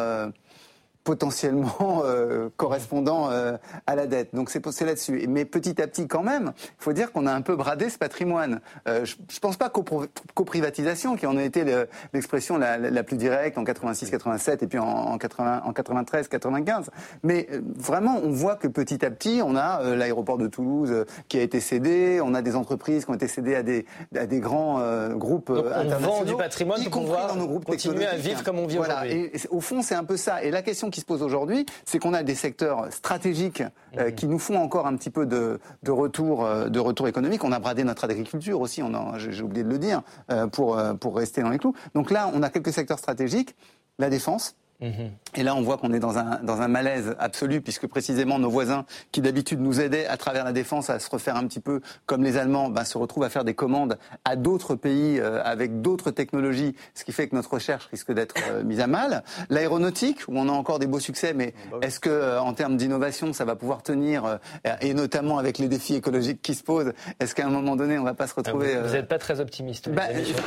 [1.06, 3.56] potentiellement euh, correspondant euh,
[3.88, 4.36] à la dette.
[4.36, 5.26] Donc c'est là-dessus.
[5.30, 7.98] Mais petit à petit, quand même, il faut dire qu'on a un peu bradé ce
[7.98, 8.60] patrimoine.
[8.90, 9.86] Euh, je ne pense pas qu'aux
[10.34, 11.64] coprivatisation, qui en a été
[12.12, 16.88] l'expression la, la, plus directe en 86-87 et puis en, en, 80, en 93-95.
[17.24, 21.42] Mais vraiment, on voit que petit à petit, on a l'aéroport de Toulouse qui a
[21.42, 24.80] été cédé, on a des entreprises qui ont été cédées à des, à des grands
[25.16, 26.14] groupes Donc on internationaux.
[26.14, 29.06] vend du patrimoine pour pouvoir dans nos groupes continuer à vivre comme on vit voilà.
[29.06, 29.30] aujourd'hui.
[29.34, 30.44] Et, au fond, c'est un peu ça.
[30.44, 33.62] Et la question qui se pose aujourd'hui, c'est qu'on a des secteurs stratégiques
[33.98, 34.16] euh, mhm.
[34.16, 37.44] qui nous font encore un petit peu de, de, retour, euh, de retour économique.
[37.44, 38.82] On a bradé notre agriculture aussi,
[39.18, 41.76] j'ai oublié de le dire, euh, pour, pour rester dans les clous.
[41.96, 43.56] Donc là, on a quelques secteurs stratégiques.
[44.00, 47.88] La défense, et là, on voit qu'on est dans un, dans un malaise absolu, puisque
[47.88, 51.48] précisément nos voisins, qui d'habitude nous aidaient à travers la défense à se refaire un
[51.48, 55.20] petit peu comme les Allemands, ben, se retrouvent à faire des commandes à d'autres pays
[55.20, 58.88] euh, avec d'autres technologies, ce qui fait que notre recherche risque d'être euh, mise à
[58.88, 59.24] mal.
[59.50, 62.78] L'aéronautique, où on a encore des beaux succès, mais bah est-ce que euh, en termes
[62.78, 64.40] d'innovation, ça va pouvoir tenir,
[64.82, 68.04] et notamment avec les défis écologiques qui se posent, est-ce qu'à un moment donné, on
[68.04, 69.90] va pas se retrouver Vous n'êtes pas très optimiste.
[69.90, 70.04] Bah,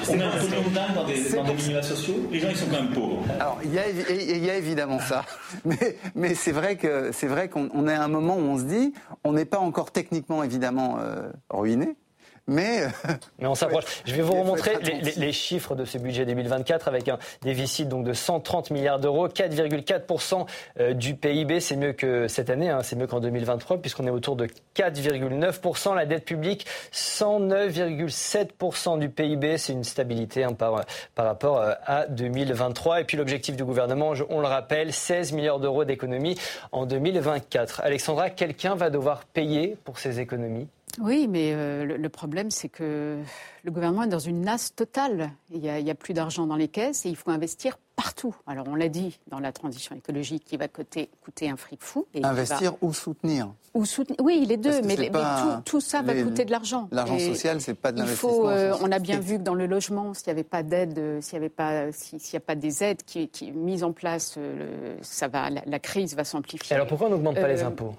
[0.09, 2.14] on a un peu dans des, dans des sociaux?
[2.31, 3.23] Les gens, ils sont quand même pauvres.
[3.38, 3.85] Alors, il y a
[4.22, 5.24] il y a évidemment ça.
[5.64, 8.64] Mais, mais c'est vrai que c'est vrai qu'on est à un moment où on se
[8.64, 8.92] dit,
[9.24, 11.96] on n'est pas encore techniquement évidemment euh, ruiné.
[12.49, 12.89] Mais, euh,
[13.39, 13.85] mais on s'approche.
[14.07, 14.79] Je vais vous remontrer
[15.17, 20.47] les, chiffres de ce budget 2024 avec un déficit donc de 130 milliards d'euros, 4,4%
[20.81, 21.61] euh, du PIB.
[21.61, 25.95] C'est mieux que cette année, hein, c'est mieux qu'en 2023 puisqu'on est autour de 4,9%.
[25.95, 29.59] La dette publique, 109,7% du PIB.
[29.59, 33.03] C'est une stabilité hein, par, par rapport euh, à 2023.
[33.03, 36.39] Et puis l'objectif du gouvernement, on le rappelle, 16 milliards d'euros d'économies
[36.73, 37.83] en 2024.
[37.85, 40.69] Alexandra, quelqu'un va devoir payer pour ces économies?
[41.01, 43.18] Oui, mais euh, le, problème, c'est que
[43.64, 45.31] le gouvernement est dans une nasse totale.
[45.51, 48.35] Il n'y a, plus d'argent dans les caisses et il faut investir partout.
[48.46, 52.07] Alors, on l'a dit dans la transition écologique qui va coûter, coûter un fric fou.
[52.22, 54.16] investir ou soutenir ou soutenir.
[54.22, 55.11] Oui, les deux, mais,
[55.64, 56.88] tout, ça va coûter de l'argent.
[56.90, 58.48] L'argent social, c'est pas de l'investissement.
[58.48, 61.20] Euh, on a bien vu que dans le logement, s'il n'y avait pas d'aide, euh,
[61.20, 64.38] s'il n'y avait pas, s'il n'y a pas des aides qui, qui mises en place,
[65.03, 66.74] ça va, la, crise va s'amplifier.
[66.74, 67.94] Alors pourquoi on n'augmente pas les impôts?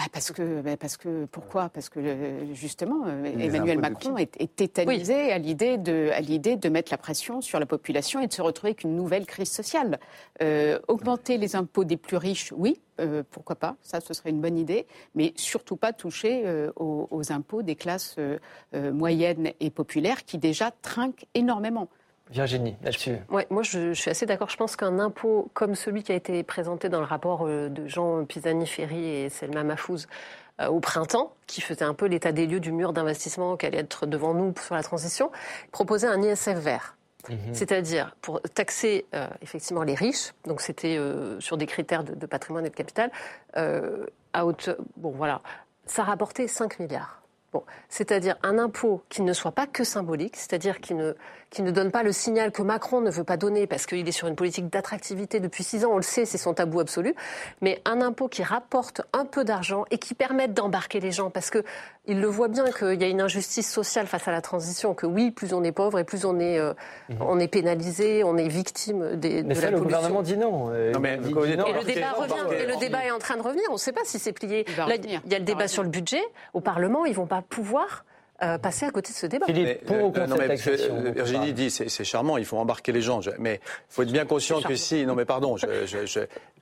[0.00, 1.68] Bah, parce que, bah, parce que pourquoi?
[1.68, 6.68] Parce que justement, euh, Emmanuel Macron est, est, tétanisé à l'idée de, à l'idée de
[6.70, 10.00] mettre la pression sur la population et de se retrouver avec une nouvelle crise sociale.
[10.40, 13.76] Euh, augmenter les impôts des plus riches, oui, euh, pourquoi pas?
[13.82, 16.44] Ça, ce serait une bonne idée, mais surtout pas toucher
[16.76, 18.16] aux, aux, impôts des classes
[18.72, 21.90] moyennes et populaires qui déjà trinquent énormément.
[22.30, 23.16] Virginie, là-dessus.
[23.28, 24.48] Ouais, moi, je, suis assez d'accord.
[24.50, 27.88] Je pense qu'un impôt comme celui qui a été présenté dans le rapport euh, de
[27.88, 30.06] Jean Pisani-Ferry et Selma Mahfouz
[30.60, 33.78] euh, au printemps, qui faisait un peu l'état des lieux du mur d'investissement qui allait
[33.78, 35.32] être devant nous sur la transition,
[35.72, 36.96] proposait un ISF vert.
[37.28, 37.36] Mhm.
[37.52, 40.98] C'est-à-dire pour taxer euh, effectivement les riches, donc c'était
[41.40, 43.10] sur des critères de, de, patrimoine et de capital,
[43.54, 45.42] à haute, bon voilà,
[45.84, 47.20] ça rapportait 5 milliards.
[47.52, 51.14] Bon, c'est-à-dire un impôt qui ne soit pas que symbolique, c'est-à-dire qui ne,
[51.50, 54.12] qui ne donne pas le signal que Macron ne veut pas donner parce qu'il est
[54.12, 57.14] sur une politique d'attractivité depuis six ans, on le sait, c'est son tabou absolu,
[57.60, 61.50] mais un impôt qui rapporte un peu d'argent et qui permette d'embarquer les gens parce
[61.50, 61.64] que
[62.06, 65.06] il le voit bien qu'il y a une injustice sociale face à la transition, que
[65.06, 66.72] oui, plus on est pauvre et plus on est, euh,
[67.08, 67.16] mhm.
[67.20, 70.70] on est pénalisé, on est victime des, mais de ça, le gouvernement dit non.
[70.72, 73.64] Euh, non mais, et le débat revient, et le débat est en train de revenir.
[73.68, 74.64] On ne sait pas si c'est plié.
[74.68, 76.22] Il, Là, il y a le débat sur le budget.
[76.54, 78.04] Au Parlement, ils vont pas pouvoir
[78.42, 79.46] euh, passer à côté de ce débat.
[79.46, 83.20] Philippe, pour ou contre euh, Virginie dit c'est charmant, il faut embarquer les gens.
[83.38, 85.66] mais il faut être bien conscient que si, non mais pardon, je,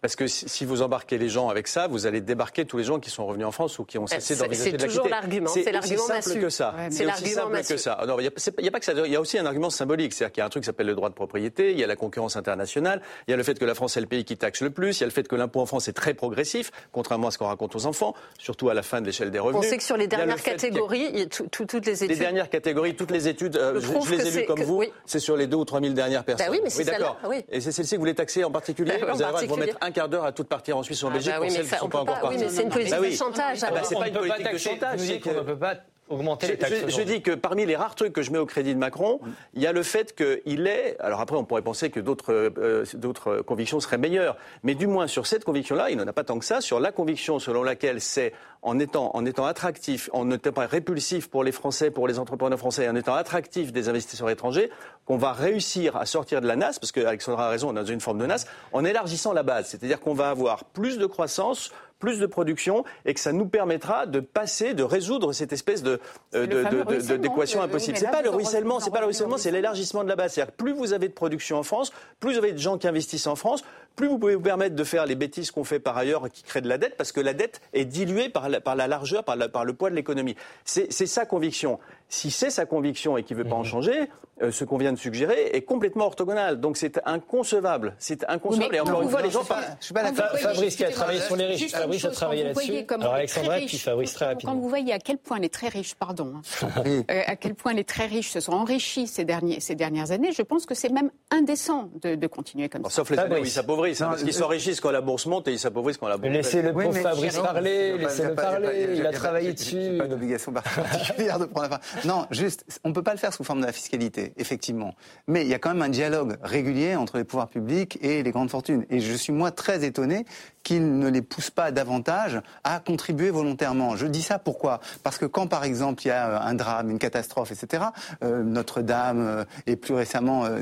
[0.01, 3.01] parce que si vous embarquez les gens avec ça, vous allez débarquer tous les gens
[3.01, 5.49] qui sont revenus en France ou qui ont cessé d'envisager de la C'est toujours l'argument,
[5.49, 6.75] c'est l'argument simple que ça.
[6.91, 7.99] c'est aussi simple que ça.
[8.03, 8.21] il
[8.63, 8.93] n'y a, pas que ça.
[8.93, 10.87] Il y a aussi un argument symbolique, c'est-à-dire qu'il y a un truc qui s'appelle
[10.87, 13.59] le droit de propriété, il y a la concurrence internationale, il y a le fait
[13.59, 15.27] que la France est le pays qui taxe le plus, il y a le fait
[15.27, 18.69] que l'impôt en France est très progressif, contrairement à ce qu'on raconte aux enfants, surtout
[18.69, 19.67] à la fin de l'échelle des revenus.
[19.67, 21.29] On sait que sur les dernières catégories,
[21.69, 22.17] toutes les études.
[22.17, 25.37] Les dernières catégories, toutes les études, euh, je, les ai lues comme vous, c'est sur
[25.37, 26.49] les 2 ou 3 000 dernières personnes.
[26.51, 27.19] oui, mais c'est d'accord.
[27.51, 30.09] Et c'est celle-ci que vous voulez taxer en particulier bah Vous allez mettre un quart
[30.09, 31.75] d'heure à toute partie en Suisse ou en ah Belgique bah oui, pour celles qui
[31.75, 32.37] ne sont pas, encore parties.
[32.37, 33.59] Oui, mais c'est une politique bah de chantage.
[33.63, 35.01] Ah bah, c'est pas une politique de chantage.
[35.27, 35.75] On ne peut pas
[36.09, 36.85] augmenter les taxes.
[36.89, 39.21] Je, dis que parmi les rares trucs que je mets au crédit de Macron,
[39.55, 40.97] il y a le fait qu'il est.
[41.01, 45.07] Alors après, on pourrait penser que d'autres euh, d'autres convictions seraient meilleures, mais du moins
[45.07, 46.61] sur cette conviction-là, il n'en a pas tant que ça.
[46.61, 51.29] Sur la conviction selon laquelle c'est en étant, en étant attractif, en n'étant pas répulsif
[51.29, 54.71] pour les Français, pour les entrepreneurs français, en étant attractif des investisseurs étrangers,
[55.07, 57.85] qu'on va réussir à sortir de la NAS, parce qu'Alexandra a raison, on est dans
[57.85, 59.69] une forme de NAS, en élargissant la base.
[59.69, 64.07] C'est-à-dire qu'on va avoir plus de croissance, plus de production et que ça nous permettra
[64.07, 66.01] de passer, de résoudre cette espèce de,
[66.33, 66.85] ruissellement,
[67.19, 67.97] d'équation le- impossible.
[67.99, 70.33] C'est pas le ruissellement, c'est pas le ruissellement, c'est l'élargissement de la base.
[70.35, 73.27] C'est-à-dire plus vous avez de production en France, plus vous avez de gens qui investissent
[73.27, 73.65] en France,
[73.99, 76.61] plus vous pouvez vous permettre de faire les bêtises qu'on fait par ailleurs qui créent
[76.63, 79.37] de la dette, parce que la dette est diluée par la, par la largeur, par,
[79.37, 80.37] la- par le poids de l'économie.
[80.65, 81.79] C'est sa conviction.
[82.09, 84.09] Si c'est sa conviction et qu'il ne veut pas en changer,
[84.41, 86.59] euh, ce qu'on vient de suggérer est complètement orthogonal.
[86.61, 87.95] Donc c'est inconcevable.
[87.99, 88.75] C'est inconcevable.
[88.77, 89.65] Et encore quand une vous fois, les voyez- gens parlent.
[89.65, 90.05] pas, je suis pas
[90.39, 91.71] Fabrice qui a travaillé sur les riches.
[91.73, 92.87] Fabrice a travaillé quand vous là-dessus.
[92.95, 94.53] Alors Alexandra, très puis Fabrice très quand- rapidement.
[94.55, 96.69] Quand vous voyez à quel point les très riches, pardon, hein,
[97.11, 100.33] euh, à quel point les très riches se sont enrichis ces, derniers, ces dernières années,
[100.33, 102.97] je pense que c'est même indécent de, de continuer comme Alors, ça.
[102.97, 103.59] sauf les années où ils
[103.95, 106.09] s'appauvrissent, hein, Non, parce qu'ils euh, s'enrichissent quand la bourse monte et ils s'appauvrissent quand
[106.09, 106.33] la bourse.
[106.33, 109.97] Laissez le pauvre Fabrice parler, laissez-le parler, il a travaillé dessus.
[109.99, 111.85] pas d'obligation particulière de prendre la parole.
[112.05, 114.95] Non, juste, on ne peut pas le faire sous forme de la fiscalité, effectivement.
[115.27, 118.31] Mais il y a quand même un dialogue régulier entre les pouvoirs publics et les
[118.31, 118.85] grandes fortunes.
[118.91, 120.25] Et je suis, moi, très étonné
[120.65, 123.97] qu'ils ne les poussent pas davantage à contribuer volontairement.
[123.97, 124.81] Je dis ça pourquoi?
[125.03, 127.85] Parce que quand, par exemple, il y a euh, un drame, une catastrophe, etc.,
[128.23, 130.59] euh, Notre-Dame euh, et plus récemment euh,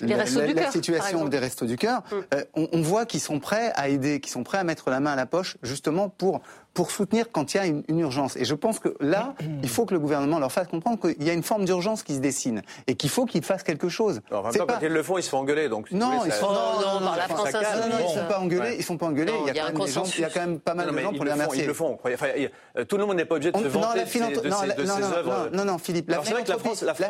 [0.00, 1.30] Les la, la- situation exemple.
[1.38, 2.02] Des Restos du Cœur,
[2.34, 5.00] euh, on, on voit qu'ils sont prêts à aider, qu'ils sont prêts à mettre la
[5.00, 6.40] main à la poche, justement pour
[6.74, 8.36] pour soutenir quand il y a une, une urgence.
[8.36, 11.30] Et je pense que là, il faut que le gouvernement leur fasse comprendre qu'il y
[11.30, 14.20] a une forme d'urgence qui se dessine et qu'il faut qu'ils fassent quelque chose.
[14.30, 15.68] Alors, en même temps, pas- quand ils le font, ils se font engueuler.
[15.68, 17.60] Donc, si non, voulez, ils ça- sont, Oh, non, par la enfin, France ça.
[17.60, 19.32] Non, non, ils sont pas engueulés, ils sont pas engueulés.
[19.32, 20.40] Non, il y a il y a quand même des gens, il y a quand
[20.40, 21.62] même pas mal Non, de gens pour le les font, remercier.
[21.64, 21.98] Ils le font.
[22.04, 24.04] Enfin, il- euh, tout le monde n'est pas obligé de On- se non, vanter la
[24.04, 25.48] de non, la- non, non, œuvres.
[25.52, 27.08] non, non, non, Philippe, la la philanthropie, la la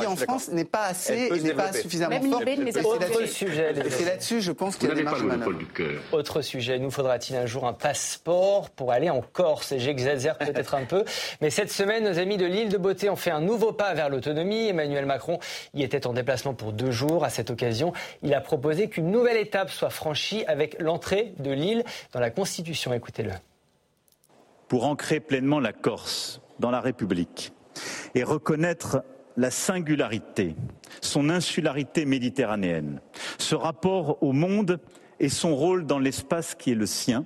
[0.00, 0.16] Ouais, en.
[0.16, 2.44] France n'est pas assez et se n'est pas suffisamment forte.
[2.46, 5.02] ne c'est Autre là-dessus- sujet, les et c'est là-dessus, je pense qu'il y a des
[5.02, 5.52] marges de manœuvre.
[6.12, 10.84] Autre sujet, nous faudra-t-il un jour un passeport pour aller en Corse J'exagère peut-être un
[10.84, 11.04] peu,
[11.40, 14.08] mais cette semaine, nos amis de l'île de Beauté ont fait un nouveau pas vers
[14.08, 14.68] l'autonomie.
[14.68, 15.38] Emmanuel Macron
[15.74, 17.24] y était en déplacement pour deux jours.
[17.24, 17.92] À cette occasion,
[18.22, 22.92] il a proposé qu'une nouvelle étape soit franchie avec l'entrée de l'île dans la Constitution.
[22.92, 23.32] Écoutez-le.
[24.68, 27.52] pour ancrer pleinement la Corse dans la République
[28.14, 29.02] et reconnaître
[29.36, 30.54] la singularité,
[31.00, 33.00] son insularité méditerranéenne,
[33.38, 34.78] ce rapport au monde
[35.18, 37.24] et son rôle dans l'espace qui est le sien,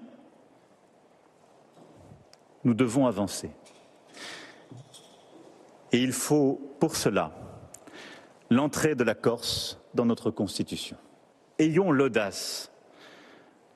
[2.64, 3.50] nous devons avancer.
[5.92, 7.32] Et il faut pour cela
[8.50, 10.96] l'entrée de la Corse dans notre Constitution.
[11.58, 12.70] Ayons l'audace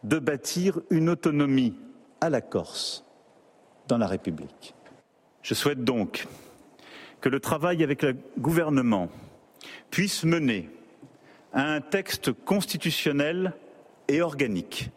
[0.03, 1.77] de bâtir une autonomie
[2.21, 3.05] à la Corse
[3.87, 4.75] dans la République.
[5.43, 6.27] Je souhaite donc
[7.21, 9.09] que le travail avec le gouvernement
[9.91, 10.71] puisse mener
[11.53, 13.55] à un texte constitutionnel
[14.09, 14.91] et organique,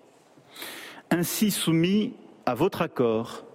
[1.09, 2.13] ainsi soumis
[2.45, 3.45] à votre accord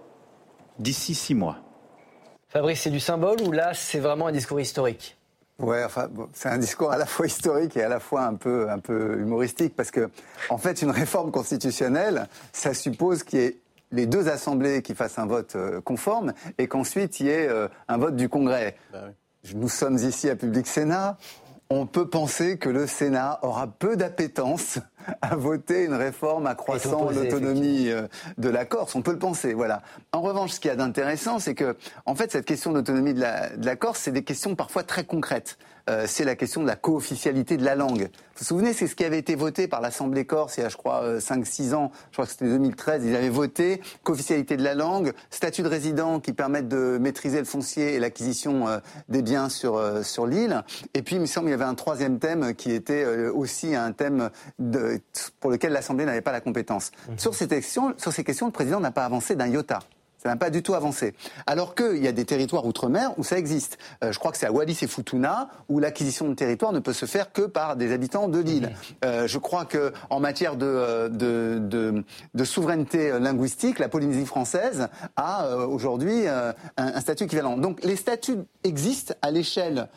[0.79, 1.57] d'ici six mois.
[2.49, 5.17] Fabrice, c'est du symbole ou là, c'est vraiment un discours historique
[5.59, 8.35] Ouais, enfin, bon, c'est un discours à la fois historique et à la fois un
[8.35, 10.09] peu, un peu humoristique, parce que,
[10.49, 13.57] en fait, une réforme constitutionnelle, ça suppose qu'il y ait
[13.91, 17.67] les deux assemblées qui fassent un vote euh, conforme et qu'ensuite il y ait euh,
[17.87, 18.75] un vote du Congrès.
[19.55, 21.17] Nous sommes ici à Public Sénat.
[21.69, 24.79] On peut penser que le Sénat aura peu d'appétence
[25.21, 28.95] à voter une réforme accroissant l'autonomie euh, de la Corse.
[28.95, 29.81] On peut le penser, voilà.
[30.13, 31.75] En revanche, ce qu'il y a d'intéressant, c'est que,
[32.05, 35.03] en fait, cette question d'autonomie de la, de la Corse, c'est des questions parfois très
[35.03, 35.57] concrètes.
[35.89, 38.09] Euh, c'est la question de la co-officialité de la langue.
[38.37, 40.69] Vous vous souvenez, c'est ce qui avait été voté par l'Assemblée corse il y a,
[40.69, 41.91] je crois, euh, 5-6 ans.
[42.11, 43.03] Je crois que c'était 2013.
[43.05, 47.45] Ils avaient voté co-officialité de la langue, statut de résident qui permettent de maîtriser le
[47.45, 50.63] foncier et l'acquisition euh, des biens sur, euh, sur l'île.
[50.93, 53.75] Et puis, il me semble qu'il y avait un troisième thème qui était euh, aussi
[53.75, 55.01] un thème de,
[55.39, 56.91] pour lequel l'Assemblée n'avait pas la compétence.
[57.17, 59.79] Sur, ces questions, sur ces questions, le président n'a pas avancé d'un iota.
[60.17, 61.13] Ça n'a pas du tout avancé.
[61.45, 63.77] Alors qu'il y a des territoires outre-mer où ça existe.
[64.03, 66.93] Euh, je crois que c'est à Wallis et Futuna où l'acquisition de territoire ne peut
[66.93, 68.75] se faire que par des habitants de l'île.
[69.05, 72.03] Euh, je crois que en matière de, euh, de, de,
[72.33, 77.57] de souveraineté linguistique, la Polynésie française a euh, aujourd'hui un, un statut équivalent.
[77.57, 79.87] Donc les statuts existent à l'échelle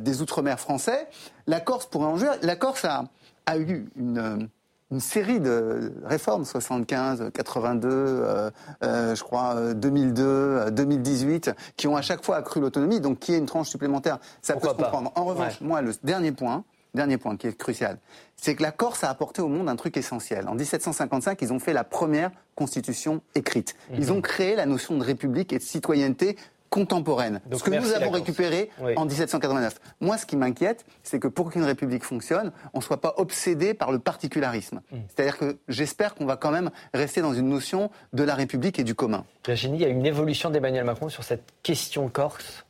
[0.00, 1.06] des outre-mer français.
[1.46, 2.28] La Corse pourrait en jouer.
[2.42, 3.04] La Corse a,
[3.46, 4.48] a eu une
[4.90, 8.50] une série de réformes, 75, 82, euh,
[8.82, 13.18] euh, je crois euh, 2002, euh, 2018, qui ont à chaque fois accru l'autonomie, donc
[13.18, 14.18] qui est une tranche supplémentaire.
[14.40, 15.12] Ça Pourquoi peut se comprendre.
[15.14, 17.98] En revanche, moi, le dernier point, dernier point qui est crucial,
[18.36, 20.48] c'est que la Corse a apporté au monde un truc essentiel.
[20.48, 23.76] En 1755, ils ont fait la première constitution écrite.
[23.92, 26.36] Ils ont créé la notion de république et de citoyenneté
[26.70, 27.40] contemporaine.
[27.46, 28.92] Donc, ce que nous avons récupéré Oui.
[28.96, 29.80] en 1789.
[30.00, 33.74] Moi, ce qui m'inquiète, c'est que pour qu'une république fonctionne, on ne soit pas obsédé
[33.74, 34.80] par le particularisme.
[34.90, 34.98] Hmm.
[35.08, 38.84] C'est-à-dire que j'espère qu'on va quand même rester dans une notion de la république et
[38.84, 39.24] du commun.
[39.46, 42.64] Virginie, il y a une évolution d'Emmanuel Macron sur cette question corse?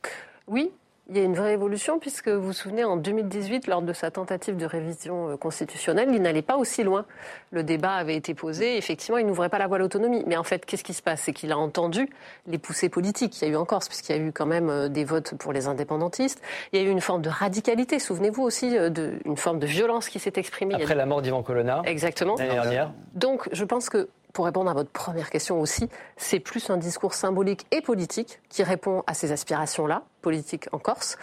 [0.47, 0.71] Oui,
[1.09, 4.11] il y a une vraie évolution puisque vous vous souvenez, en 2018, lors de sa
[4.11, 7.05] tentative de révision euh, constitutionnelle, il n'allait pas aussi loin.
[7.51, 10.23] Le débat avait été posé, effectivement, il n'ouvrait pas la voie à l'autonomie.
[10.27, 11.21] Mais en fait, qu'est-ce qui se passe?
[11.21, 12.09] C'est qu'il a entendu
[12.45, 14.69] les poussées politiques qu'il y a eu en Corse, puisqu'il y a eu quand même
[14.69, 16.41] euh, des votes pour les indépendantistes.
[16.73, 19.67] Il y a eu une forme de radicalité, souvenez-vous aussi, euh, de, une forme de
[19.67, 20.75] violence qui s'est exprimée.
[20.75, 22.35] Après la mort d'Ivan Colonna, Exactement.
[22.37, 22.91] l'année dernière.
[23.15, 27.13] Donc, je pense que pour répondre à votre première question aussi, c'est plus un discours
[27.13, 31.17] symbolique et politique qui répond à ces aspirations-là, politiques en Corse.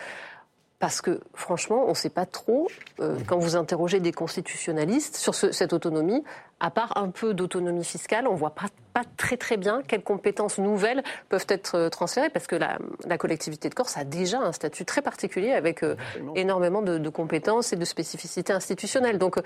[0.78, 2.68] Parce que franchement, on ne sait pas trop,
[3.00, 6.22] euh, quand vous interrogez des constitutionnalistes sur ce- cette autonomie,
[6.60, 10.02] à part un peu d'autonomie fiscale, on ne voit pas, pas très très bien quelles
[10.02, 14.38] compétences nouvelles peuvent être euh, transférées, parce que la, la collectivité de Corse a déjà
[14.38, 15.96] un statut très particulier avec euh,
[16.34, 19.16] énormément de, de compétences et de spécificités institutionnelles.
[19.16, 19.38] Donc,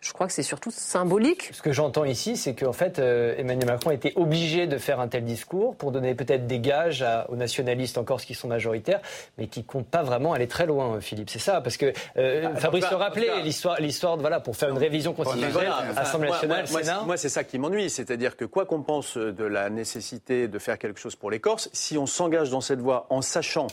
[0.00, 1.50] je crois que c'est surtout symbolique.
[1.52, 5.00] Ce que j'entends ici, c'est qu'en fait, euh, Emmanuel Macron a été obligé de faire
[5.00, 8.46] un tel discours pour donner peut-être des gages à- aux nationalistes en Corse qui sont
[8.46, 9.00] majoritaires,
[9.38, 11.30] mais qui comptent pas vraiment aller très loin, euh, Philippe.
[11.30, 14.68] C'est ça, parce que euh, Ah, Fabrice cas- rappelait, l'histoire, l'histoire, de- voilà, pour faire
[14.68, 16.98] une révision constitutionnelle, Assemblée moi- nationale, moi, moi, Sénat.
[17.00, 17.90] c'est- Moi, c'est ça qui m'ennuie.
[17.90, 21.68] C'est-à-dire que quoi qu'on pense de la nécessité de faire quelque chose pour les Corses,
[21.72, 23.66] si on s'engage dans cette voie en sachant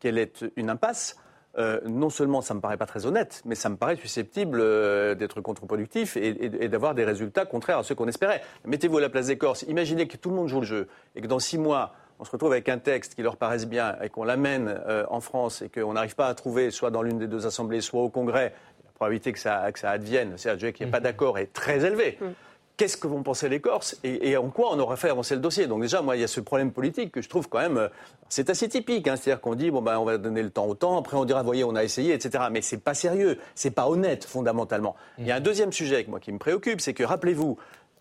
[0.00, 1.16] qu'elle est une impasse,
[1.56, 5.14] euh, non seulement ça me paraît pas très honnête, mais ça me paraît susceptible euh,
[5.14, 8.42] d'être contre-productif et, et- et d'avoir des résultats contraires à ceux qu'on espérait.
[8.64, 9.62] Mettez-vous à la place des Corses.
[9.68, 12.30] Imaginez que tout le monde joue le jeu et que dans six mois, on se
[12.30, 15.68] retrouve avec un texte qui leur paraisse bien et qu'on l'amène euh, en France et
[15.68, 18.52] qu'on n'arrive pas à trouver soit dans l'une des deux assemblées, soit au Congrès,
[18.84, 21.84] la probabilité que ça, que ça advienne, c'est-à-dire qu'il n'y ait pas d'accord, est très
[21.84, 22.18] élevée.
[22.78, 25.66] Qu'est-ce que vont penser les Corses et, en quoi on aurait fait avancer le dossier
[25.66, 27.88] Donc déjà, moi, il y a ce problème politique que je trouve quand même, euh,
[28.28, 29.08] c'est assez typique.
[29.08, 29.16] hein.
[29.16, 31.42] C'est-à-dire qu'on dit bon ben on va donner le temps au temps, après on dira
[31.42, 32.44] voyez on a essayé, etc.
[32.52, 34.94] Mais c'est pas sérieux, c'est pas honnête fondamentalement.
[35.18, 37.58] Il y a un deuxième sujet moi qui me préoccupe, c'est que rappelez-vous.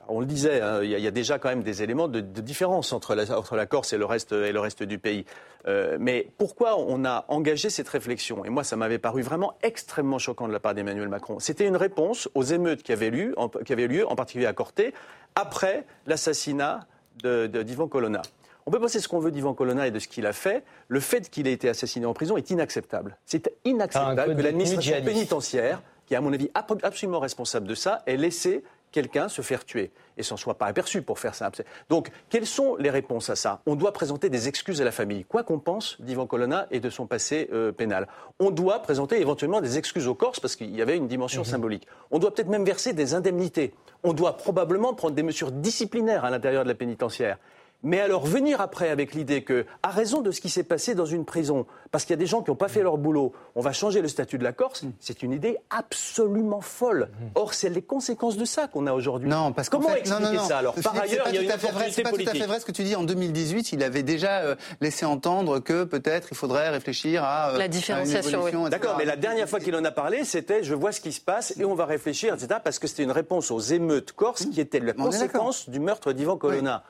[0.09, 2.07] On le disait, hein, il y, a- il y a déjà quand même des éléments
[2.07, 4.99] de, de différence entre la, entre la Corse et le reste, et le reste du
[4.99, 5.25] pays.
[5.67, 8.45] Euh, mais pourquoi on a engagé cette réflexion?
[8.45, 11.39] Et moi, ça m'avait paru vraiment extrêmement choquant de la part d'Emmanuel Macron.
[11.39, 14.53] C'était une réponse aux émeutes qui avaient, lieu, en, qui avaient lieu, en particulier à
[14.53, 14.93] Corté,
[15.35, 16.87] après l'assassinat
[17.23, 18.21] de- de- d'Ivan Colonna.
[18.65, 20.63] On peut penser ce qu'on veut d'Ivan Colonna et de ce qu'il a fait.
[20.89, 23.17] Le fait qu'il ait été assassiné en prison est inacceptable.
[23.25, 28.17] C'est inacceptable que l'administration pénitentiaire, qui est à mon avis absolument responsable de ça, ait
[28.17, 28.63] laissé
[28.97, 31.51] quelqu'un se faire tuer et s'en soit pas aperçu pour faire ça.
[31.87, 33.61] Donc, quelles sont les réponses à ça?
[33.67, 36.89] On doit présenter des excuses à la famille, quoi qu'on pense d'Ivan Colonna et de
[36.89, 38.07] son passé euh, pénal.
[38.39, 41.87] On doit présenter éventuellement des excuses aux Corses parce qu'il y avait une dimension symbolique.
[42.09, 43.75] On doit peut-être même verser des indemnités.
[44.01, 47.37] On doit probablement prendre des mesures disciplinaires à l'intérieur de la pénitentiaire.
[47.83, 51.05] Mais alors venir après avec l'idée que, à raison de ce qui s'est passé dans
[51.05, 53.61] une prison, parce qu'il y a des gens qui n'ont pas fait leur boulot, on
[53.61, 57.09] va changer le statut de la Corse, c'est une idée absolument folle.
[57.35, 59.29] Or, c'est les conséquences de ça qu'on a aujourd'hui.
[59.29, 60.47] Non, parce Comment fait, expliquer non, non, non.
[60.47, 61.69] ça alors C'est- Par c'est ailleurs, pas il y a tout une à fait vrai,
[61.85, 62.95] opportunité C'est pas tout à fait vrai ce que tu dis.
[62.95, 67.57] En 2018, il avait déjà euh, laissé entendre que peut-être il faudrait réfléchir à euh,
[67.57, 68.69] La différenciation.
[68.69, 71.21] D'accord, mais la dernière fois qu'il en a parlé, c'était je vois ce qui se
[71.21, 72.59] passe et on va réfléchir, etc.
[72.63, 76.11] Parce que c'était une réponse aux émeutes corses qui étaient la On conséquence du meurtre
[76.11, 76.83] d'Ivan Colonna.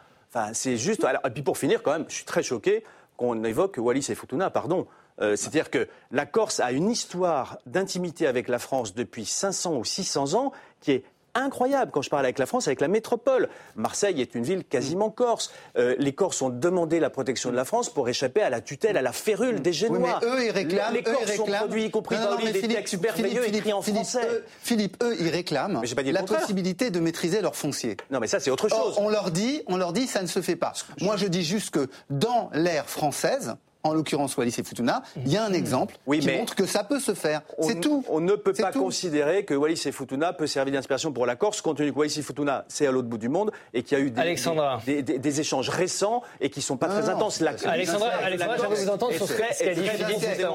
[0.53, 1.03] C'est juste.
[1.03, 2.83] alors, et puis pour finir, quand même, je suis très choqué
[3.15, 4.87] qu'on évoque Wallis et Futuna, pardon.
[5.19, 9.83] Euh, C'est-à-dire que la Corse a une histoire d'intimité avec la France depuis 500 ou
[9.83, 11.03] 600 ans qui est
[11.35, 11.91] incroyable.
[11.91, 13.49] Quand je parle avec la France, avec la métropole.
[13.75, 15.51] Marseille est une ville quasiment corse.
[15.77, 18.97] Euh, les Corses ont demandé la protection de la France pour échapper à la tutelle,
[18.97, 20.19] à la férule des Oui, Génois.
[20.21, 20.93] mais eux, ils réclament.
[20.93, 21.57] Les Corses ils réclament.
[21.59, 23.73] produits, y compris Non, non, par non, mais des Philippe, textes Philippe, merveilleux Philippe, écrits
[23.73, 24.27] en Philippe, français.
[24.31, 26.39] eux- Philippe, eux, ils réclament Mais pas dit la contraire.
[26.41, 27.97] possibilité de maîtriser leur foncier.
[28.11, 28.95] Non, mais ça, c'est autre Or, chose.
[28.97, 30.73] on leur dit, on leur dit, ça ne se fait pas.
[31.01, 35.37] Moi, je dis juste que dans l'ère française, en l'occurrence Wallis et Futuna, il y
[35.37, 37.41] a un exemple Oui, qui mais- montre que ça peut se faire.
[37.57, 38.03] On- C'est tout.
[38.09, 38.83] On ne peut pas tout.
[38.83, 42.15] considérer que Wallis et Futuna peut servir d'inspiration pour la Corse, compte tenu que Wallis
[42.19, 44.81] et Futuna, c'est à l'autre bout du monde et qu'il y a eu des, Alexandra.
[44.85, 47.39] des, des- des échanges récents et qui sont pas Non, très non, intenses.
[47.39, 50.53] La- Alexandra, Alexandra, j'aimerais vous entendre sur ce qu'a dit Philippe justement.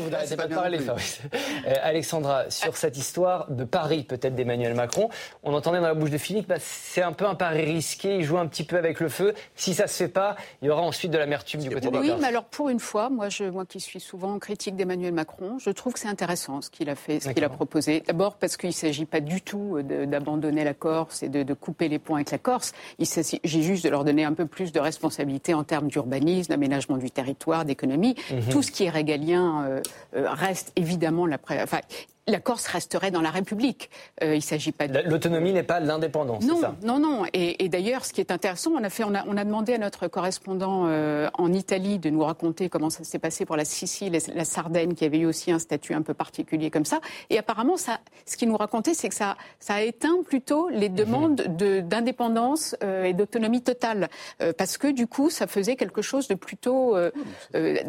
[0.00, 0.78] vous n'arrêtez pas de parler.
[0.78, 1.20] Fabrice.
[1.82, 5.08] Alexandra, sur cette histoire de Paris, peut-être d'Emmanuel Macron,
[5.42, 8.24] on entendait dans la bouche de Philippe, bah, c'est un peu un pari risqué, il
[8.24, 9.34] joue un petit peu avec le feu.
[9.54, 12.12] Si ça se fait pas, il y aura ensuite de l'amertume du côté des Oui,
[12.20, 15.70] mais alors pour une fois, moi, je, moi qui suis souvent critique d'Emmanuel Macron, je
[15.70, 18.00] trouve que c'est intéressant ce qu'il a fait, ce qu'il a proposé.
[18.06, 21.54] D'abord parce qu'il ne s'agit pas du tout de- d'abandonner la Corse et de, de
[21.54, 22.72] couper les ponts avec la Corse.
[22.98, 26.96] Il s'agit juste de leur donner un peu plus de responsabilité en termes d'urbanisme, d'aménagement
[26.96, 28.16] du territoire, d'économie.
[28.30, 28.48] Mhm.
[28.50, 29.80] Tout ce qui est régalien euh,
[30.16, 31.38] euh, reste évidemment la.
[31.38, 31.80] pré- Enfin,
[32.30, 33.90] la Corse resterait dans la République.
[34.22, 34.88] Euh, il s'agit pas.
[34.88, 35.00] De...
[35.00, 36.44] L'autonomie n'est pas l'indépendance.
[36.44, 37.24] Non, ça non, non.
[37.32, 39.78] Et, d'ailleurs, ce qui est intéressant, on a fait, on a, on a demandé à
[39.78, 44.14] notre correspondant euh, en Italie de nous raconter comment ça s'est passé pour la Sicile,
[44.14, 47.00] et la Sardaigne, qui avait eu aussi un statut un peu particulier comme ça.
[47.28, 50.88] Et apparemment, ça, ce qu'il nous racontait, c'est que ça, ça a éteint plutôt les
[50.88, 50.94] mhm.
[50.94, 51.34] demandes
[51.86, 54.08] d'indépendance euh, et d'autonomie totale,
[54.56, 56.96] parce que du coup, ça faisait quelque chose de plutôt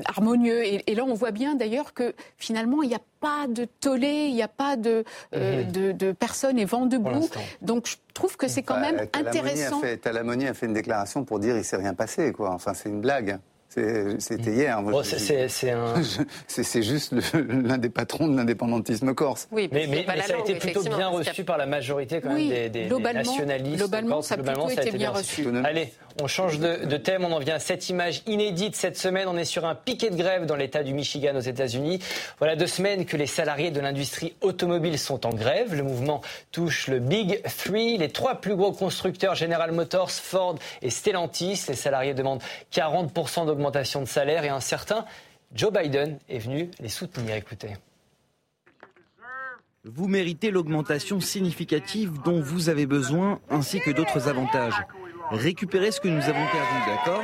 [0.05, 0.65] harmonieux.
[0.65, 4.30] Et, et, là, on voit bien d'ailleurs que finalement, il n'y a pas de tollé,
[4.31, 5.03] il n'y a pas de,
[5.35, 5.71] euh, mhm.
[5.71, 7.29] de, de, personnes et vent debout.
[7.61, 9.81] Donc je trouve que c'est quand même intéressant.
[10.01, 12.51] Talamoni a fait une déclaration pour dire il s'est rien passé, quoi.
[12.51, 13.39] Enfin, c'est une blague.
[13.71, 14.81] C'était hier.
[16.47, 19.47] c'est juste l'un des patrons de l'indépendantisme corse.
[19.51, 22.69] Oui, mais, mais, ça a été plutôt bien reçu par la majorité quand même des,
[22.69, 23.77] des, nationalistes.
[23.77, 25.47] Globalement, ça a plutôt été bien reçu.
[25.63, 27.23] Allez, on change de, thème.
[27.23, 29.27] On en vient à cette image inédite cette semaine.
[29.29, 31.99] On est sur un piquet de grève dans l'État du Michigan aux États-Unis.
[32.39, 35.73] Voilà deux semaines que les salariés de l'industrie automobile sont en grève.
[35.73, 40.89] Le mouvement touche le Big Three, les trois plus gros constructeurs General Motors, Ford et
[40.89, 41.63] Stellantis.
[41.69, 42.41] Les salariés demandent
[42.73, 43.60] 40% d'augmentation
[44.01, 45.05] de salaire et un certain
[45.53, 47.35] Joe Biden est venu les soutenir.
[47.35, 47.75] Écoutez.
[49.83, 54.79] Vous méritez l'augmentation significative dont vous avez besoin, ainsi que d'autres avantages.
[55.31, 57.23] Récupérez ce que nous avons perdu, d'accord?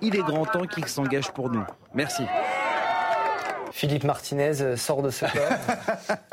[0.00, 1.64] Il est grand temps qu'il s'engage pour nous.
[1.94, 2.22] Merci.
[3.72, 6.18] Philippe Martinez euh, sort de ce corps.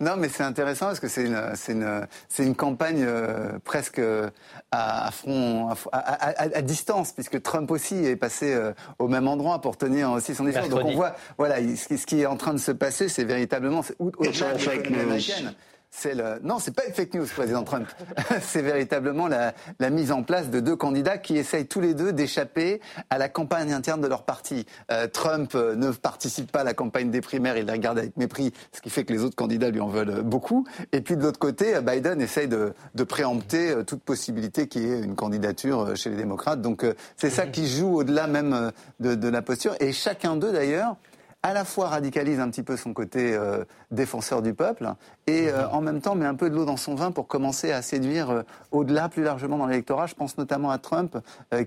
[0.00, 2.06] Non, mais c'est intéressant parce que c'est une, une,
[2.40, 4.28] une, campagne euh, presque euh,
[4.72, 8.58] à, front, à, distance, puisque Trump aussi est passé
[8.98, 10.68] au même endroit pour tenir aussi son discours.
[10.68, 14.10] Donc on voit, voilà, ce qui est en train de se passer, c'est véritablement, au
[15.96, 16.38] c'est le...
[16.42, 17.88] Non, c'est pas une fake news, président Trump.
[18.42, 19.54] c'est véritablement la,
[19.90, 23.72] mise en place de deux candidats qui essayent tous les deux d'échapper à la campagne
[23.72, 24.66] interne de leur parti.
[24.90, 28.16] Euh, Trump euh, ne participe pas à la campagne des primaires, il la regarde avec
[28.16, 30.66] mépris, ce qui fait que les autres candidats lui en veulent beaucoup.
[30.92, 32.74] Et puis de l'autre côté, Biden essaye de,
[33.08, 36.60] préempter euh, toute possibilité qu'il y ait une candidature chez les démocrates.
[36.60, 36.84] Donc
[37.16, 39.74] c'est ça qui joue au-delà même de, de la posture.
[39.80, 40.96] Et chacun d'eux, d'ailleurs,
[41.46, 44.88] à la fois radicalise un petit peu son côté euh, défenseur du peuple
[45.28, 47.70] et euh, en même temps met un peu de l'eau dans son vin pour commencer
[47.70, 48.42] à séduire euh,
[48.72, 50.08] au-delà, plus largement dans l'électorat.
[50.08, 51.16] Je pense notamment à Trump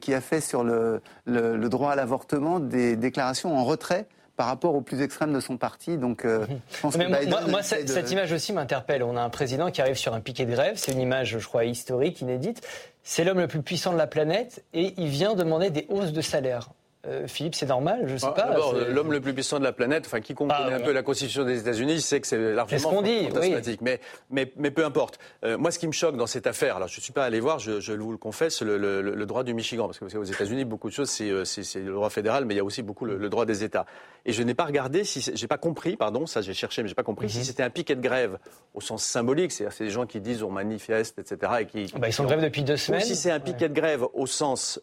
[0.02, 4.82] qui a fait sur le, droit à l'avortement des déclarations en retrait par rapport aux
[4.82, 5.98] plus extrêmes de son parti.
[5.98, 9.04] Donc, je pense que moi, cette, image aussi m'interpelle.
[9.04, 10.76] On a un président qui arrive sur un piquet de grève.
[10.78, 12.66] C'est une image, je crois, historique, inédite.
[13.04, 16.22] C'est l'homme le plus puissant de la planète et il vient demander des hausses de
[16.22, 16.70] salaire.
[17.08, 18.50] Euh, Philippe, c'est normal, je ne sais ah, pas.
[18.50, 21.02] D'abord, l'homme le plus puissant de la planète, enfin quiconque ah, connaît un peu la
[21.02, 23.80] constitution des États-Unis, sait que c'est largement ce dit, fantasmatique.
[23.82, 25.18] Mais, mais, mais, peu importe.
[25.46, 27.40] Euh, moi, ce qui me choque dans cette affaire, alors je ne suis pas allé
[27.40, 30.24] voir, je, je vous le confesse, le, le, le, droit du Michigan, parce que aux
[30.24, 33.06] États-Unis, beaucoup de choses, euh, c'est le droit fédéral, mais il y a aussi beaucoup
[33.06, 33.86] le, droit des États.
[34.26, 36.96] Et je n'ai pas regardé, si j'ai pas compris, pardon, ça j'ai cherché, mais j'ai
[36.96, 37.44] pas compris si mhm.
[37.44, 38.38] c'était un piquet de grève
[38.74, 41.54] au sens symbolique, c'est-à-dire c'est des gens qui disent on manifeste, etc.
[41.62, 43.02] Et qui, bah, ils sont en grève depuis deux semaines.
[43.02, 44.80] Ou si c'est un piquet de grève au sens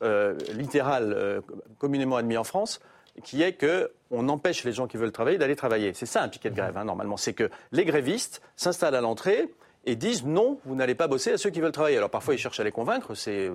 [0.54, 1.42] littéral,
[1.78, 2.80] communément admis en France
[3.22, 5.92] qui est que on empêche les gens qui veulent travailler d'aller travailler.
[5.94, 7.16] C'est ça un piquet de grève, hein, normalement.
[7.16, 9.48] C'est que les grévistes s'installent à l'entrée
[9.84, 11.96] et disent non, vous n'allez pas bosser à ceux qui veulent travailler.
[11.96, 13.50] Alors parfois ils cherchent à les convaincre, c'est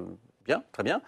[0.45, 1.01] bien, très bien.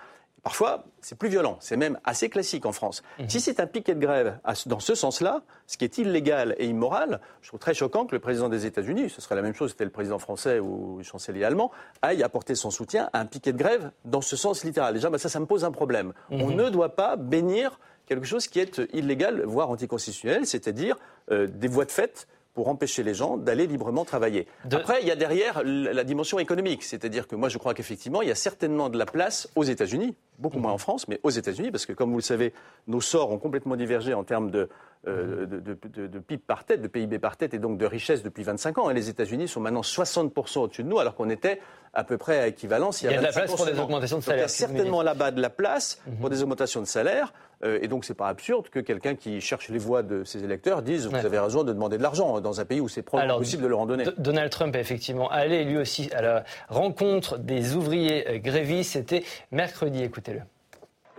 [0.44, 1.56] Parfois, c'est plus violent.
[1.62, 3.02] C'est même assez classique en France.
[3.18, 3.30] Mhm.
[3.30, 7.22] Si c'est un piquet de grève dans ce sens-là, ce qui est illégal et immoral,
[7.42, 9.74] je trouve très choquant que le président des États-Unis, ce serait la même chose si
[9.74, 11.72] c'était le président français ou le chancelier allemand,
[12.02, 14.94] aille apporter son soutien à un piquet de grève dans ce sens littéral.
[14.94, 16.12] Déjà, bah, ça, ça me pose un problème.
[16.30, 16.56] On mhm.
[16.58, 20.98] ne doit pas bénir quelque chose qui est illégal, voire anticonstitutionnel, c'est-à-dire
[21.32, 24.48] euh, des voies de fait pour empêcher les gens d'aller librement travailler.
[24.72, 28.28] Après, il y a derrière la dimension économique, c'est-à-dire que moi je crois qu'effectivement, il
[28.28, 31.72] y a certainement de la place aux États-Unis, beaucoup moins en France, mais aux États-Unis,
[31.72, 32.54] parce que comme vous le savez,
[32.88, 34.70] nos sorts ont complètement divergé en termes de,
[35.06, 38.78] euh, de, PIB par tête, de PIB par tête et donc de richesse depuis 25
[38.78, 38.90] ans.
[38.90, 41.60] Et les États-Unis sont maintenant 60% au-dessus de nous, alors qu'on était
[41.94, 43.02] à peu près à équivalence.
[43.02, 44.40] Il y a, de la place pour des augmentations de salaire.
[44.40, 47.34] il y a certainement là-bas de la place pour des augmentations de salaire.
[47.64, 50.82] Euh, et donc, c'est pas absurde que quelqu'un qui cherche les voix de ses électeurs
[50.82, 53.64] dise Vous avez raison de demander de l'argent dans un pays où c'est probablement possible
[53.64, 54.06] de leur en donner.
[54.18, 58.94] Donald Trump est effectivement allé lui aussi à la rencontre des ouvriers euh, grévistes.
[58.94, 60.02] C'était mercredi.
[60.02, 60.42] Écoutez-le.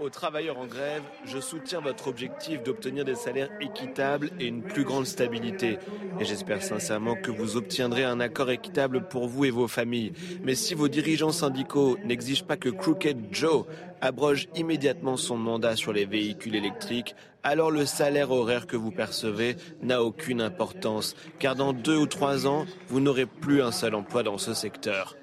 [0.00, 4.82] Aux travailleurs en grève, je soutiens votre objectif d'obtenir des salaires équitables et une plus
[4.82, 5.78] grande stabilité.
[6.18, 10.12] Et j'espère sincèrement que vous obtiendrez un accord équitable pour vous et vos familles.
[10.42, 13.66] Mais si vos dirigeants syndicaux n'exigent pas que Crooked Joe
[14.00, 17.14] abroge immédiatement son mandat sur les véhicules électriques,
[17.44, 22.48] alors le salaire horaire que vous percevez n'a aucune importance, car dans deux ou trois
[22.48, 25.14] ans, vous n'aurez plus un seul emploi dans ce secteur.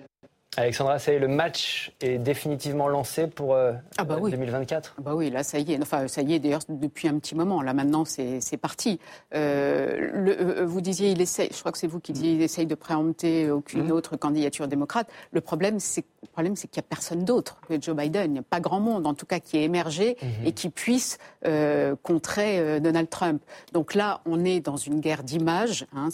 [0.58, 4.32] Alexandra, ça y est, le match est définitivement lancé pour euh, Ah bah oui.
[4.32, 5.82] 2024 Ah Bah oui, là ça y est.
[5.82, 7.62] Enfin, ça y est d'ailleurs depuis un petit moment.
[7.62, 9.00] Là maintenant, c'est parti.
[9.34, 11.48] Euh, le- euh, vous disiez, il essaye.
[11.54, 13.92] Je crois que c'est vous qui disiez, il essaye de préempter aucune Mhm.
[13.92, 15.08] autre candidature démocrate.
[15.32, 18.26] Le problème, c'est le problème, c'est qu'il n'y a personne d'autre que Joe Biden.
[18.26, 20.48] Il n'y a pas grand monde, en tout cas, qui est émergé Mhm.
[20.48, 23.42] et qui puisse euh, contrer euh, Donald Trump.
[23.72, 25.88] Donc là, on est dans une guerre d'image.
[25.96, 26.10] Hein,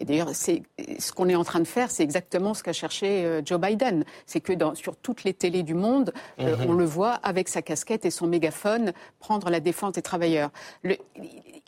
[0.00, 3.42] et d'ailleurs, ce qu'on est en train de faire, c'est exactement ce qu'a cherché euh,
[3.44, 3.81] Joe Biden.
[4.26, 6.66] C'est que dans, sur toutes les télés du monde, euh, Mhm.
[6.70, 10.50] on le voit avec sa casquette et son mégaphone prendre la défense des travailleurs.
[10.82, 10.96] Le-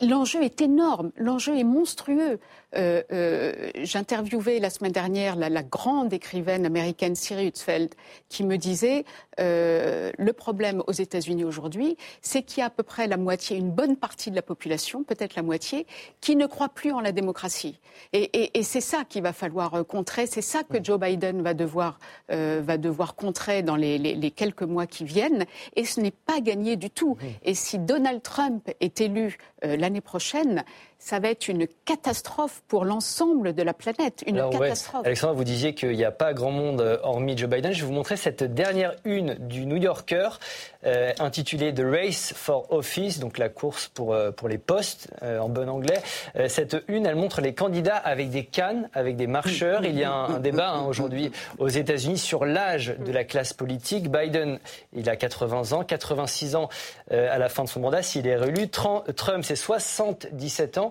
[0.01, 2.37] L'enjeu est énorme, l'enjeu est monstrueux.
[2.75, 7.95] Euh, euh, J'interviewais la semaine dernière la, la grande écrivaine américaine Siri Hutzfeld
[8.27, 9.05] qui me disait
[9.37, 13.71] le problème aux États-Unis aujourd'hui, c'est qu'il y a à peu près la moitié, une
[13.71, 15.87] bonne partie de la population, peut-être la moitié,
[16.19, 17.79] qui ne croit plus en la démocratie.
[18.13, 21.53] Et, et- et c'est ça qu'il va falloir contrer, c'est ça que Joe Biden va
[21.53, 21.99] devoir,
[22.31, 25.45] euh, va devoir contrer dans les, les- les quelques mois qui viennent.
[25.75, 27.17] Et ce n'est pas gagné du tout.
[27.43, 30.63] Et si Donald Trump est élu euh, l'année prochaine,
[30.99, 34.23] ça va être une catastrophe pour l'ensemble de la planète.
[34.25, 35.05] Une Alors, ouais, catastrophe.
[35.05, 37.73] Alexandra, vous disiez qu'il n'y a pas grand monde euh, hormis Joe Biden.
[37.73, 40.29] Je vais vous montrer cette dernière une du New Yorker
[40.85, 45.39] euh, intitulée The Race for Office, donc la course pour, euh, pour les postes euh,
[45.39, 45.99] en bon anglais.
[46.47, 49.83] Cette une, elle montre les candidats avec des cannes, avec des marcheurs.
[49.83, 53.53] Il y a un, un débat hein, aujourd'hui aux États-Unis sur l'âge de la classe
[53.53, 54.11] politique.
[54.11, 54.59] Biden,
[54.93, 56.69] il a 80 ans, 86 ans
[57.09, 58.69] à la fin de son mandat s'il est réélu.
[58.69, 60.84] Trump, c'est 77 ans.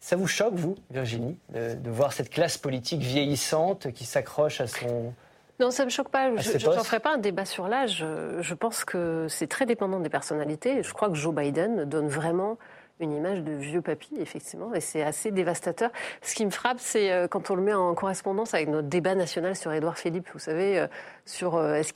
[0.00, 4.66] Ça vous choque, vous, Virginie, de, de voir cette classe politique vieillissante qui s'accroche à
[4.66, 5.14] son...
[5.60, 6.34] Non, ça me choque pas.
[6.36, 7.98] Je n'en ferai pas un débat sur l'âge.
[8.00, 10.82] Je- Je pense que c'est très dépendant des personnalités.
[10.82, 12.58] Je crois que Joe Biden donne vraiment
[13.00, 15.90] une image de vieux papy, effectivement, et c'est assez dévastateur.
[16.22, 19.14] Ce qui me frappe, c'est euh, quand on le met en correspondance avec notre débat
[19.16, 20.86] national sur Édouard Philippe, vous savez, euh,
[21.26, 21.92] sur euh, est-ce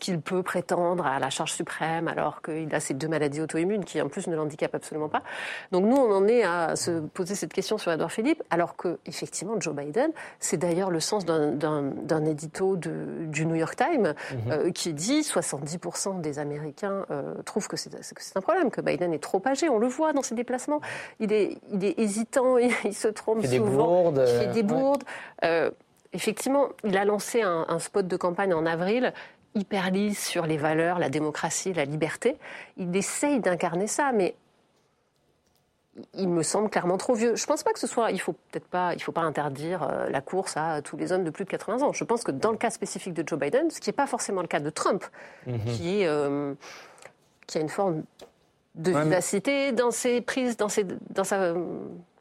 [0.00, 3.84] qu'il est peut prétendre à la charge suprême alors qu'il a ces deux maladies auto-immunes
[3.84, 5.22] qui, en plus, ne l'handicapent absolument pas.
[5.70, 8.98] Donc nous, on en est à se poser cette question sur Édouard Philippe, alors que,
[9.06, 10.10] effectivement, Joe Biden,
[10.40, 14.14] c'est d'ailleurs le sens d'un- édito de- du New York Times
[14.50, 17.90] euh, qui dit 70% des Américains euh, trouvent que c'est
[18.36, 19.68] un problème, que Biden est trop âgé.
[19.68, 20.80] On le voit dans ses déplacements.
[21.20, 23.86] Il est, il est hésitant, il, il se trompe Il fait des souvent.
[24.02, 25.04] bourdes, il fait des bourdes.
[26.12, 29.12] Effectivement, il a lancé un, un spot de campagne en avril
[29.54, 32.36] hyper lisse sur les valeurs, la démocratie, la liberté.
[32.78, 34.34] Il essaye d'incarner ça, mais
[36.14, 37.36] il me semble clairement trop vieux.
[37.36, 38.10] Je pense pas que ce soit.
[38.12, 38.94] Il faut peut-être pas.
[38.94, 41.82] Il faut pas interdire euh, la course à tous les hommes de plus de 80
[41.82, 41.92] ans.
[41.92, 44.40] Je pense que dans le cas spécifique de Joe Biden, ce qui n'est pas forcément
[44.40, 45.04] le cas de Trump,
[45.66, 46.54] qui est euh,
[47.46, 48.04] qui a une forme
[48.74, 51.52] de Ouais, mais- vivacité dans ses prises, dans ses dans sa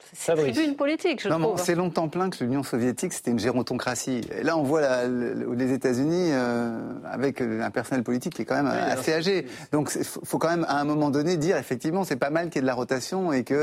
[0.02, 0.56] euh, Fabrice.
[0.56, 1.54] tribunes politiques, je Non, trouve.
[1.54, 4.22] on s'est longtemps plaint que l'Union soviétique, c'était une gérontocratie.
[4.38, 6.80] Et là, on voit la- le- les États-Unis euh,
[7.10, 9.48] avec un personnel politique qui est quand même assez âgé.
[9.72, 12.56] Donc, il faut quand même, à un moment donné, dire effectivement, c'est pas mal qu'il
[12.56, 13.56] y ait de la rotation et qu'il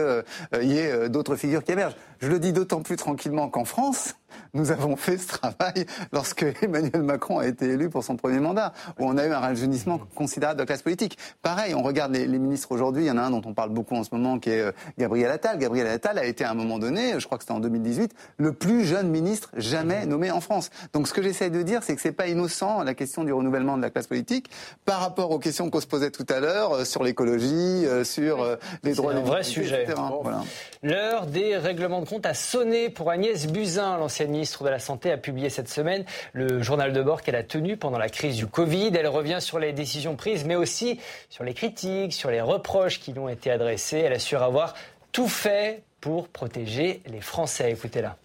[0.62, 1.96] y ait euh, d'autres figures qui émergent.
[2.20, 4.14] Je le dis d'autant plus tranquillement qu'en France,
[4.54, 8.72] nous avons fait ce travail lorsque Emmanuel Macron a été élu pour son premier mandat,
[8.98, 11.16] où on a eu un rajeunissement considérable de la classe politique.
[11.42, 13.70] Pareil, on regarde les, les ministres aujourd'hui, il y en a un dont on parle
[13.70, 15.58] beaucoup en ce moment qui est euh, Gabriel Attal.
[15.58, 18.52] Gabriel Attal a été à un moment donné, je crois que c'était en 2018, le
[18.52, 20.70] plus jeune ministre jamais nommé en France.
[20.92, 23.76] Donc ce que j'essaie de dire, c'est que c'est pas innocent la question du renouvellement
[23.76, 24.50] de la classe politique
[24.84, 28.42] par rapport aux questions qu'on se posait tout à l'heure euh, sur l'écologie, euh, sur
[28.42, 29.82] euh, les droits un des vrai sujet.
[29.82, 29.94] etc.
[29.96, 30.20] Bon.
[30.22, 30.42] Voilà.
[30.82, 33.96] L'heure des règlements de compte a sonné pour Agnès Buzyn.
[33.98, 37.42] L'ancienne ministre de la Santé a publié cette semaine le journal de bord qu'elle a
[37.42, 38.90] tenu pendant la crise du Covid.
[38.94, 43.12] Elle revient sur les décisions prises, mais aussi sur les critiques, sur les reproches qui
[43.12, 43.98] lui ont été adressés.
[43.98, 44.74] Elle assure avoir
[45.12, 47.72] tout fait pour protéger les Français.
[47.72, 48.16] Écoutez-la.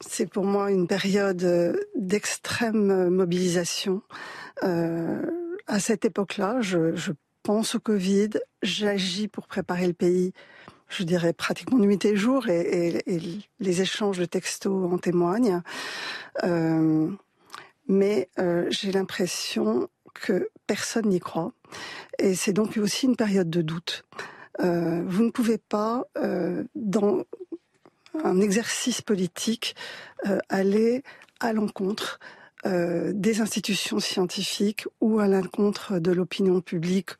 [0.00, 4.02] C'est pour moi une période euh, d'extrême euh, mobilisation.
[4.62, 5.22] Euh,
[5.66, 7.12] à cette époque-là, je,
[7.42, 8.30] pense au Covid,
[8.62, 10.32] j'agis pour préparer le pays,
[10.88, 15.62] je dirais pratiquement nuit et jour, et, et- les échanges de textos en témoignent.
[17.86, 18.28] Mais
[18.70, 21.52] j'ai l'impression que personne n'y croit.
[22.18, 24.04] Et c'est donc aussi une période de doute.
[24.60, 27.24] Euh, vous ne pouvez pas, euh, dans
[28.24, 29.76] un exercice politique,
[30.26, 31.02] euh, aller
[31.40, 32.18] à l'encontre
[32.64, 37.10] euh, des institutions scientifiques ou à l'encontre de l'opinion publique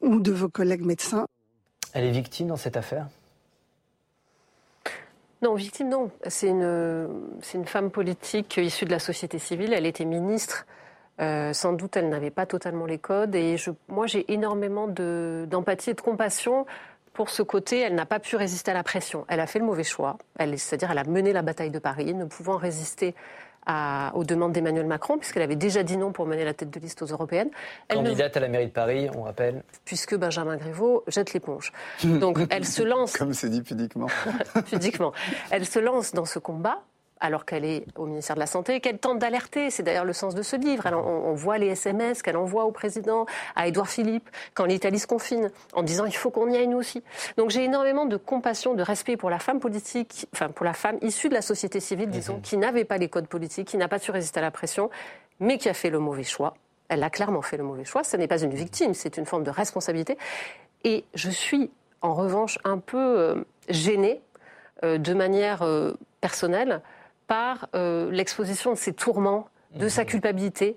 [0.00, 1.26] ou de vos collègues médecins.
[1.92, 3.08] Elle est victime dans cette affaire?
[5.42, 6.10] Non, victime, non.
[6.26, 7.08] C'est une,
[7.42, 9.72] c'est une femme politique issue de la société civile.
[9.72, 10.66] Elle était ministre.
[11.20, 13.34] Euh, sans doute, elle n'avait pas totalement les codes.
[13.34, 16.66] Et je, moi, j'ai énormément de, d'empathie et de compassion
[17.12, 17.80] pour ce côté.
[17.80, 19.24] Elle n'a pas pu résister à la pression.
[19.28, 20.18] Elle a fait le mauvais choix.
[20.38, 23.14] Elle, c'est-à-dire, elle a mené la bataille de Paris, ne pouvant résister
[24.14, 27.02] aux demandes d'Emmanuel Macron, puisqu'elle avait déjà dit non pour mener la tête de liste
[27.02, 27.50] aux européennes.
[27.90, 29.62] Candidate à la mairie de Paris, on rappelle.
[29.84, 31.72] Puisque Benjamin Griveaux jette l'éponge.
[32.02, 33.16] Donc elle se lance.
[33.16, 34.06] Comme c'est dit pudiquement.
[34.70, 35.12] pudiquement.
[35.50, 36.82] Elle se lance dans ce combat
[37.20, 39.70] alors qu'elle est au ministère de la Santé, qu'elle tente d'alerter.
[39.70, 40.86] C'est d'ailleurs le sens de ce livre.
[40.92, 45.50] on, voit les SMS qu'elle envoie au président, à Édouard Philippe, quand l'Italie se confine,
[45.74, 47.02] en disant il faut qu'on y aille nous aussi.
[47.36, 50.98] Donc j'ai énormément de compassion, de respect pour la femme politique, enfin pour la femme
[51.02, 52.42] issue de la société civile, disons, mhm.
[52.42, 54.90] qui n'avait pas les codes politiques, qui n'a pas su résister à la pression,
[55.40, 56.54] mais qui a fait le mauvais choix.
[56.88, 58.02] Elle a clairement fait le mauvais choix.
[58.02, 60.16] Ce n'est pas une victime, c'est une forme de responsabilité.
[60.84, 64.20] Et je suis en revanche un peu euh, gênée
[64.84, 66.80] euh, de manière euh, personnelle
[67.28, 70.08] par euh, l'exposition de ses tourments, de sa mhm.
[70.08, 70.76] culpabilité,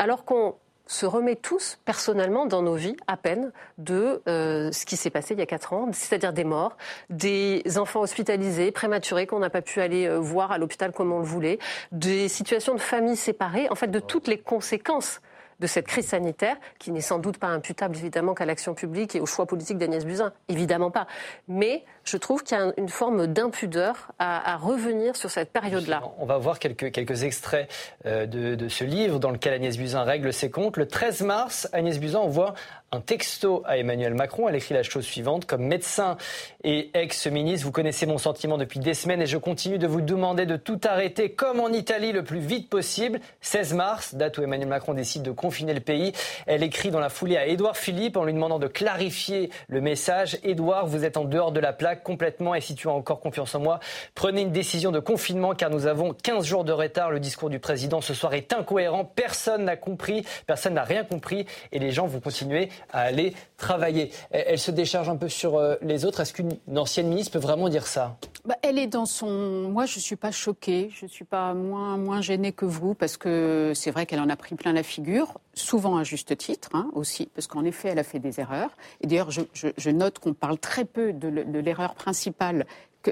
[0.00, 4.96] alors qu'on se remet tous personnellement dans nos vies à peine de euh, ce qui
[4.96, 6.76] s'est passé il y a quatre ans, c'est-à-dire des morts,
[7.08, 11.20] des enfants hospitalisés, prématurés qu'on n'a pas pu aller euh, voir à l'hôpital comme on
[11.20, 11.58] le voulait,
[11.92, 15.20] des situations de familles séparées, en fait de toutes les conséquences
[15.60, 19.20] de cette crise sanitaire, qui n'est sans doute pas imputable évidemment qu'à l'action publique et
[19.20, 21.06] au choix politique d'Agnès Buzyn, évidemment pas.
[21.46, 26.02] Mais je trouve qu'il y a une forme d'impudeur à, revenir sur cette période-là.
[26.18, 27.70] On va voir quelques, quelques extraits
[28.06, 30.76] euh, de, de, ce livre dans lequel Agnès Buzyn règle ses comptes.
[30.76, 32.54] Le 13 mars, Agnès Buzyn envoie
[32.92, 34.48] un texto à Emmanuel Macron.
[34.48, 35.46] Elle écrit la chose suivante.
[35.46, 36.16] Comme médecin
[36.62, 40.44] et ex-ministre, vous connaissez mon sentiment depuis des semaines et je continue de vous demander
[40.44, 43.20] de tout arrêter comme en Italie le plus vite possible.
[43.40, 46.12] 16 mars, date où Emmanuel Macron décide de confiner le pays.
[46.46, 50.38] Elle écrit dans la foulée à Édouard Philippe en lui demandant de clarifier le message.
[50.42, 53.54] Édouard, vous êtes en dehors de la plaque complètement et si tu as encore confiance
[53.54, 53.80] en moi,
[54.14, 57.10] prenez une décision de confinement car nous avons 15 jours de retard.
[57.10, 59.04] Le discours du président ce soir est incohérent.
[59.04, 64.10] Personne n'a compris, personne n'a rien compris et les gens vont continuer à aller travailler.
[64.30, 66.20] Elle se décharge un peu sur euh, les autres.
[66.20, 68.16] Est-ce qu'une ancienne ministre peut vraiment dire ça?
[68.44, 69.28] Bah, Elle est dans son.
[69.70, 70.90] Moi, je ne suis pas choquée.
[70.94, 74.28] Je ne suis pas moins, moins gênée que vous parce que c'est vrai qu'elle en
[74.28, 77.98] a pris plein la figure, souvent à juste titre hein, aussi, parce qu'en effet, elle
[77.98, 78.70] a fait des erreurs.
[79.00, 82.66] Et d'ailleurs, je, note qu'on parle très peu de l'erreur principale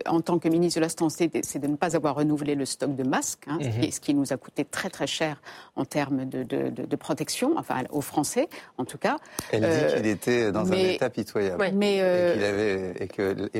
[0.06, 2.94] en tant que ministre de la Santé, c'est de ne pas avoir renouvelé le stock
[2.94, 3.90] de masques, hein, mhm.
[3.90, 5.40] ce, qui, nous a coûté très très cher
[5.76, 9.16] en termes de, protection, enfin aux Français en tout cas.
[9.52, 13.50] Elle dit euh, qu'il était dans un état pitoyable mais, et, euh, et, que,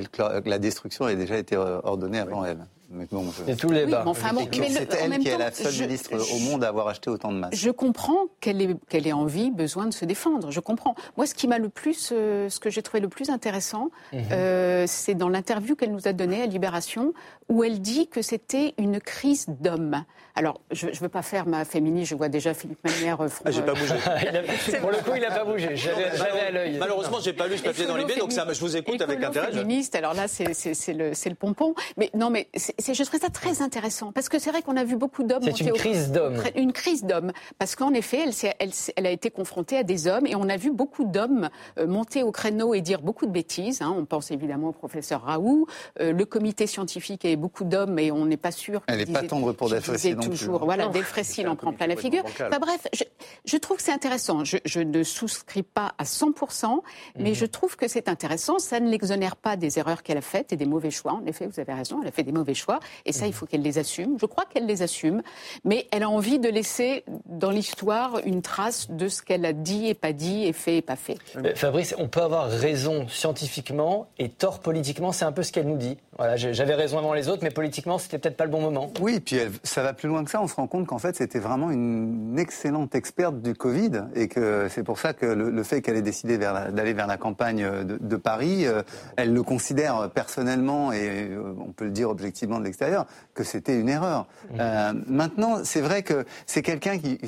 [0.44, 2.66] la destruction avait déjà été ordonnée avant elle.
[2.92, 6.88] Mais tous les oui, c'est elle qui est la seule ministre au monde à avoir
[6.88, 7.54] acheté autant de masques.
[7.54, 10.50] Je comprends qu'elle ait, qu'elle ait envie, besoin de se défendre.
[10.50, 10.96] Je comprends.
[11.16, 14.24] Moi, ce qui m'a le plus, euh, ce que j'ai trouvé le plus intéressant, mhm.
[14.32, 17.14] euh, c'est dans l'interview qu'elle nous a donnée à Libération,
[17.48, 20.04] où elle dit que c'était une crise d'hommes.
[20.34, 23.20] Alors, je ne veux pas faire ma féministe, je vois déjà Philippe Manière.
[23.20, 23.94] Euh, ah, j'ai pas bougé.
[24.80, 25.76] Pour le coup, il n'a pas bougé.
[25.76, 26.78] J'avais à l'œil.
[26.78, 29.52] Malheureusement, j'ai pas lu ce papier dans Libé, donc ça, je vous écoute avec intérêt.
[29.52, 30.46] féministe, alors là, c'est
[30.92, 31.74] le, le pompon.
[31.96, 32.48] Mais non, mais
[32.80, 35.42] je trouve ça très intéressant parce que c'est vrai qu'on a vu beaucoup d'hommes.
[35.42, 36.42] C'est une crise d'hommes.
[36.56, 40.26] Une crise d'hommes parce qu'en effet, elle, elle, elle, a été confrontée à des hommes
[40.26, 43.82] et on a vu beaucoup d'hommes euh, monter au créneau et dire beaucoup de bêtises.
[43.82, 43.94] Hein.
[43.96, 45.66] On pense évidemment au professeur Raoult,
[46.00, 48.82] euh, le comité scientifique et beaucoup d'hommes et on n'est pas sûr.
[48.86, 50.64] Elle n'est pas tendre pour Delfrécy non toujours.
[50.64, 52.22] Voilà, Delfrécy en prend plein la figure.
[52.24, 53.04] Enfin, bref, je,
[53.44, 54.44] je, trouve que c'est intéressant.
[54.44, 56.80] Je, je, ne souscris pas à 100%,
[57.18, 57.34] mais mhm.
[57.34, 58.58] je trouve que c'est intéressant.
[58.58, 61.12] Ça ne l'exonère pas des erreurs qu'elle a faites et des mauvais choix.
[61.12, 62.69] En effet, vous avez raison, elle a fait des mauvais choix.
[63.06, 64.16] Et ça, il faut qu'elle les assume.
[64.20, 65.22] Je crois qu'elle les assume.
[65.64, 69.88] Mais elle a envie de laisser dans l'histoire une trace de ce qu'elle a dit
[69.88, 71.18] et pas dit, et fait et pas fait.
[71.36, 75.12] Euh, Fabrice, on peut avoir raison scientifiquement et tort politiquement.
[75.12, 75.96] C'est un peu ce qu'elle nous dit.
[76.16, 78.92] Voilà, j'avais raison avant les autres, mais politiquement, c'était peut-être pas le bon moment.
[79.00, 80.42] Oui, puis ça va plus loin que ça.
[80.42, 84.68] On se rend compte qu'en fait, c'était vraiment une excellente experte du Covid et que
[84.68, 88.66] c'est pour ça que le, fait qu'elle ait décidé d'aller vers la campagne de, Paris,
[88.66, 88.82] euh,
[89.16, 93.78] elle le considère personnellement et euh, on peut le dire objectivement de l'extérieur que c'était
[93.78, 94.26] une erreur.
[94.50, 94.56] Mmh.
[94.60, 97.18] Euh, maintenant, c'est vrai que c'est quelqu'un qui,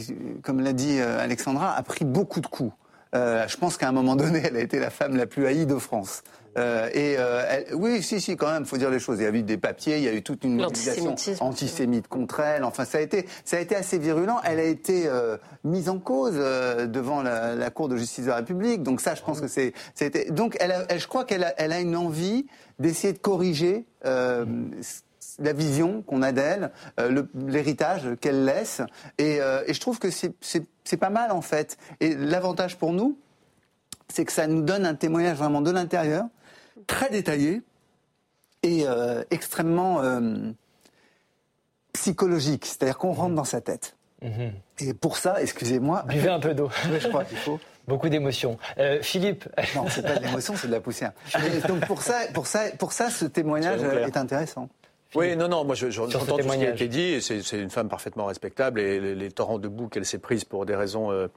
[0.43, 2.73] comme l'a dit euh, Alexandra, a pris beaucoup de coups.
[3.15, 5.67] Euh, je pense qu'à un moment donné, elle a été la femme la plus haïe
[5.67, 6.23] de France.
[6.59, 9.19] Euh, et euh, oui, si, si, quand même, faut dire les choses.
[9.19, 12.41] Il y a eu des papiers, il y a eu toute une mobilisation antisémite contre
[12.41, 12.65] elle.
[12.65, 14.39] Enfin, ça a été, ça a été assez virulent.
[14.45, 18.31] Elle a été euh, mise en cause euh, devant la, la, Cour de justice de
[18.31, 18.83] la République.
[18.83, 20.31] Donc ça, je pense que c'est, été.
[20.31, 22.47] Donc, elle, a, elle, je crois qu'elle a, elle a une envie
[22.79, 23.87] d'essayer de corriger
[25.39, 26.71] la vision qu'on a d'elle,
[27.01, 28.83] euh, l'héritage qu'elle laisse.
[29.19, 31.79] Et, euh, et, je trouve que c'est pas mal en fait.
[32.01, 33.19] Et l'avantage pour nous,
[34.09, 36.25] c'est que ça nous donne un témoignage vraiment de l'intérieur,
[36.87, 37.63] très détaillé
[38.63, 40.03] et euh, extrêmement
[41.93, 42.67] psychologique.
[42.67, 43.97] C'est-à-dire qu'on rentre dans sa tête.
[44.23, 44.53] Mhm.
[44.81, 46.05] Et pour ça, excusez-moi.
[46.09, 46.71] Buvez un peu d'eau.
[47.01, 47.59] je crois qu'il faut.
[47.89, 48.59] Beaucoup d'émotions.
[49.01, 51.11] Philippe Non, c'est pas de l'émotion, c'est de la poussière.
[51.69, 54.69] donc pour ça, pour ça, pour ça, ce témoignage est intéressant.
[55.15, 57.59] Oui, non, non, moi je- je- j'entends tout ce qui a été dit, et c'est
[57.61, 60.75] une femme parfaitement respectable, et les, les torrents de boue qu'elle s'est prise pour des
[60.77, 61.29] raisons euh,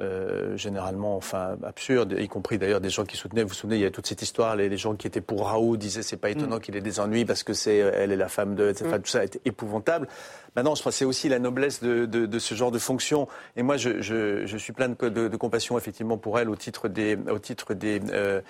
[0.00, 3.82] euh, généralement enfin, absurdes, y compris d'ailleurs des gens qui soutenaient, vous vous souvenez, il
[3.82, 6.30] y a toute cette histoire, les, les gens qui étaient pour Raoult disaient c'est pas
[6.30, 9.00] étonnant qu'il ait des ennuis parce que c'est euh, elle est la femme de, enfin,
[9.00, 10.06] tout ça est épouvantable.
[10.54, 13.26] Maintenant, je crois que c'est aussi la noblesse de, de- de ce genre de fonction,
[13.56, 16.56] et moi je, je- je suis plein de, de- de compassion effectivement pour elle au
[16.56, 18.40] titre des, au titre des euh,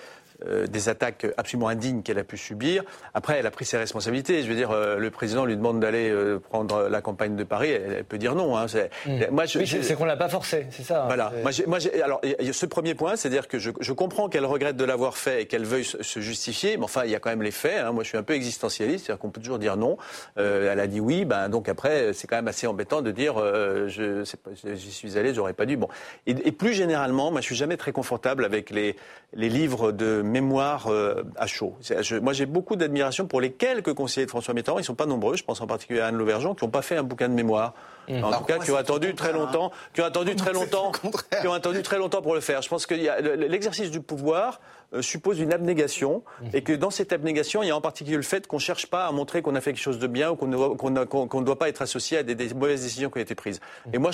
[0.47, 2.83] euh, des attaques absolument indignes qu'elle a pu subir.
[3.13, 4.41] Après, elle a pris ses responsabilités.
[4.43, 7.71] Je veux dire, euh, le président lui demande d'aller euh, prendre la campagne de Paris.
[7.71, 8.57] Elle, elle peut dire non.
[8.57, 8.67] Hein.
[8.67, 8.89] C'est-
[9.31, 11.03] Moi, je- Oui, je- c'est qu'on l'a pas forcé, c'est ça.
[11.07, 11.31] voilà.
[11.35, 13.93] C'est- Moi, j'ai- moi, j'ai- alors, y a ce premier point, c'est-à-dire que je, je
[13.93, 17.11] comprends qu'elle regrette de l'avoir fait et qu'elle veuille se, se justifier, mais enfin, il
[17.11, 17.79] y a quand même les faits.
[17.79, 17.91] hein.
[17.91, 19.97] Moi, je suis un peu existentialiste, c'est-à-dire qu'on peut toujours dire non.
[20.37, 23.35] Elle a dit oui, ben donc après, c'est quand même assez embêtant de dire
[23.87, 25.77] je, c'est pas- j'y suis allé, j'aurais pas dû.
[25.77, 25.87] Bon.
[26.27, 28.95] Et, et plus généralement, moi, je suis jamais très confortable avec les,
[29.33, 31.75] les livres de mémoire euh, à chaud.
[31.81, 34.79] Je- moi, j'ai beaucoup d'admiration pour les quelques conseillers de François Mitterrand.
[34.79, 35.35] Ils sont pas nombreux.
[35.35, 37.73] Je pense en particulier à Anne Lauvergeon, qui n'ont pas fait un bouquin de mémoire.
[38.09, 40.91] En Alors, tout cas, qui ont attendu très contraire, longtemps, qui ont attendu très longtemps,
[41.41, 42.61] qui ont attendu très longtemps pour le faire.
[42.63, 42.95] Je pense que
[43.35, 44.59] l'exercice du pouvoir
[44.93, 46.23] euh, suppose une abnégation
[46.53, 48.87] et que dans cette abnégation, il y a en particulier le fait qu'on ne cherche
[48.87, 51.59] pas à montrer qu'on a fait quelque chose de bien ou qu'on ne, ne doit
[51.59, 53.59] pas être associé à des, des mauvaises décisions qui ont été prises.
[53.93, 54.09] Et moi,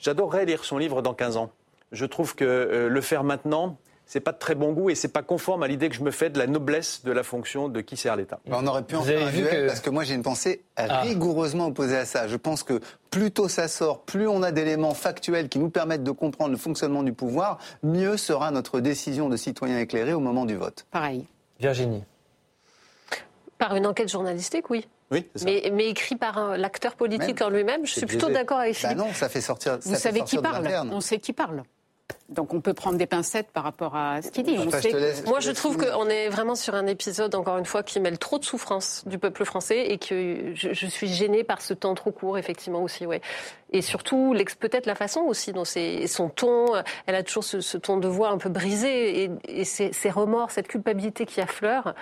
[0.00, 1.50] j'adorerais lire son livre dans 15 ans.
[1.92, 5.08] Je trouve que euh, le faire maintenant, c'est pas de très bon goût et c'est
[5.08, 7.80] pas conforme à l'idée que je me fais de la noblesse de la fonction de
[7.80, 8.38] qui sert l'État.
[8.46, 10.22] Bah, on aurait pu en Vous faire un duel que- parce que moi j'ai une
[10.22, 11.00] pensée Ah.
[11.00, 12.28] rigoureusement opposée à ça.
[12.28, 12.80] Je pense que
[13.10, 16.56] plus tôt ça sort, plus on a d'éléments factuels qui nous permettent de comprendre le
[16.56, 20.86] fonctionnement du pouvoir, mieux sera notre décision de citoyen éclairé au moment du vote.
[20.90, 21.26] Pareil.
[21.58, 22.04] Virginie.
[23.58, 24.86] Par une enquête journalistique, oui.
[25.10, 25.44] Oui, c'est ça.
[25.46, 28.98] Mais, mais écrit par l'acteur politique en lui-même, je suis plutôt d'accord avec Bah Philippe.
[28.98, 29.72] non, ça fait sortir.
[29.74, 30.68] ça Vous fait savez qui parle?
[30.92, 31.62] On sait qui parle.
[32.28, 34.56] Donc on peut prendre des pincettes par rapport à ce qu'il dit.
[34.58, 37.82] On sait laisse- Moi, je trouve qu'on est vraiment sur un épisode, encore une fois,
[37.84, 41.62] qui mêle trop de souffrance du peuple français et que je, je suis gênée par
[41.62, 43.20] ce temps trop court, effectivement, aussi, ouais.
[43.72, 46.66] Et surtout, peut-être la façon aussi dont c'est son ton,
[47.06, 50.10] elle a toujours ce, ce ton de voix un peu brisé et, et ses, ses
[50.10, 51.94] remords, cette culpabilité qui affleure.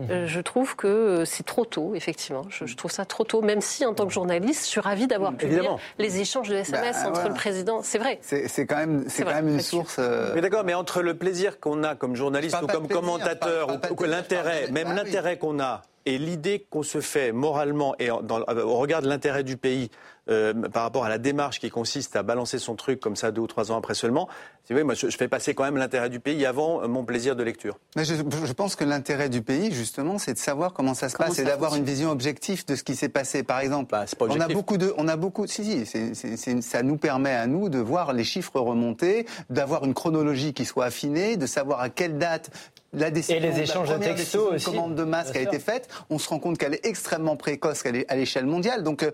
[0.00, 2.42] Euh, je trouve que euh, c'est trop tôt, effectivement.
[2.48, 5.06] Je, je trouve ça trop tôt, même si en tant que journaliste, je suis ravie
[5.06, 7.28] d'avoir pu lire les échanges de SMS Bah, entre voilà.
[7.28, 7.80] le président.
[7.82, 8.18] C'est vrai.
[8.22, 9.96] C'est quand même, c'est quand vrai, même une source.
[9.98, 13.68] euh, Mais d'accord, mais entre le plaisir qu'on a comme journaliste ou comme plaisir, commentateur,
[13.98, 14.94] ou, l'intérêt, même oui.
[14.96, 19.08] l'intérêt qu'on a, et l'idée qu'on se fait moralement et en- dans- au regard de
[19.08, 19.90] l'intérêt du pays
[20.30, 23.40] euh, par rapport à la démarche qui consiste à balancer son truc comme ça deux
[23.40, 24.28] ou trois ans après seulement,
[24.62, 26.86] si vous voyez, moi je, je fais passer quand même l'intérêt du pays avant euh,
[26.86, 27.76] mon plaisir de lecture.
[27.96, 31.16] Mais je, je pense que l'intérêt du pays, justement, c'est de savoir comment ça se
[31.16, 33.42] Comment passe et d'avoir une vision objective de ce qui s'est passé.
[33.42, 36.36] Par exemple, Bah, pas on a beaucoup de, on a beaucoup, si si, c'est- c'est-
[36.36, 40.64] c'est- ça nous permet à nous de voir les chiffres remonter, d'avoir une chronologie qui
[40.66, 42.50] soit affinée, de savoir à quelle date
[42.92, 45.48] la décision, Et les la échanges de textos de aussi, commande de masque a sûr.
[45.48, 45.88] été faite.
[46.10, 48.82] On se rend compte qu'elle est extrêmement précoce qu'elle est à l'échelle mondiale.
[48.82, 49.10] Donc euh,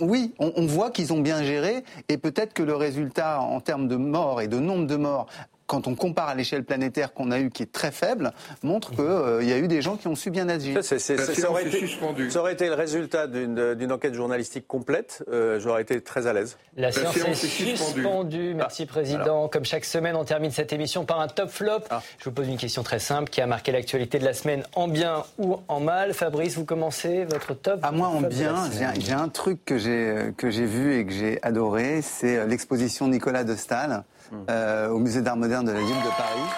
[0.00, 3.88] oui, on, on voit qu'ils ont bien géré et peut-être que le résultat en termes
[3.88, 5.26] de morts et de nombre de morts
[5.70, 8.32] quand on compare à l'échelle planétaire qu'on a eu, qui est très faible,
[8.64, 10.74] montre qu'il y a eu des gens qui ont su bien agir.
[10.74, 12.28] Ça, c'est- c'est- La ça séance aurait été, suspendue.
[12.28, 16.32] ça aurait été le résultat d'une d'une enquête journalistique complète, euh, j'aurais été très à
[16.32, 16.56] l'aise.
[16.76, 17.92] La, séance, est, séance est suspendue.
[18.02, 18.54] suspendue.
[18.54, 19.46] Merci, Président.
[19.48, 21.84] Comme chaque semaine, on termine cette émission par un top flop.
[21.90, 22.02] Ah.
[22.18, 24.88] Je vous pose une question très simple qui a marqué l'actualité de la semaine en
[24.88, 26.14] bien ou en mal.
[26.14, 28.92] Fabrice, vous commencez votre top À moi, en la bien, semaine.
[28.96, 32.38] j'ai j'ai un truc que j'ai euh, que j'ai vu et que j'ai adoré, c'est
[32.38, 34.02] euh, l'exposition Nicolas de Staël
[34.48, 36.48] euh, au musée d'art moderne de la ville de Paris.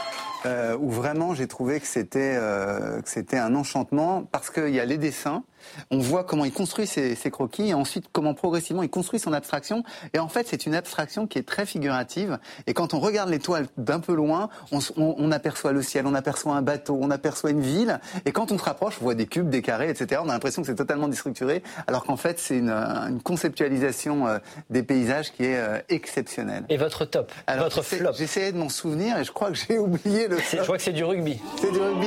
[0.47, 1.81] euh, où vraiment j'ai trouvé
[2.16, 5.45] euh, que c'était un enchantement parce qu'il y a les dessins,
[5.90, 9.32] on voit comment il construit ses, ses croquis et ensuite comment progressivement il construit son
[9.32, 9.82] abstraction.
[10.14, 12.38] Et en fait, c'est une abstraction qui est très figurative.
[12.66, 16.06] Et quand on regarde l'étoile d'un peu loin, on, s- on- on aperçoit le ciel,
[16.06, 18.00] on aperçoit un bateau, on aperçoit une ville.
[18.26, 20.20] Et quand on se rapproche, on voit des cubes, des carrés, etc.
[20.24, 24.38] On a l'impression que c'est totalement déstructuré, alors qu'en fait, c'est une, une conceptualisation euh,
[24.70, 26.64] des paysages qui est euh, exceptionnelle.
[26.68, 29.78] Et votre top Alors, Votre flop J'essayais de m'en souvenir et je crois que j'ai
[29.78, 30.38] oublié le.
[30.38, 31.38] Je crois que c'est du rugby.
[31.60, 32.06] C'est du rugby.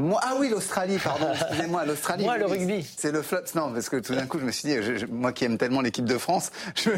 [0.00, 1.26] Moi, ah oui, l'Australie, pardon.
[1.32, 2.24] Excusez-moi, l'Australie.
[2.24, 2.46] Moi, le
[2.82, 2.94] oui.
[2.96, 3.38] C'est le flop.
[3.54, 5.58] Non, parce que tout d'un coup, je me suis dit, je- je- moi qui aime
[5.58, 6.90] tellement l'équipe de France, je-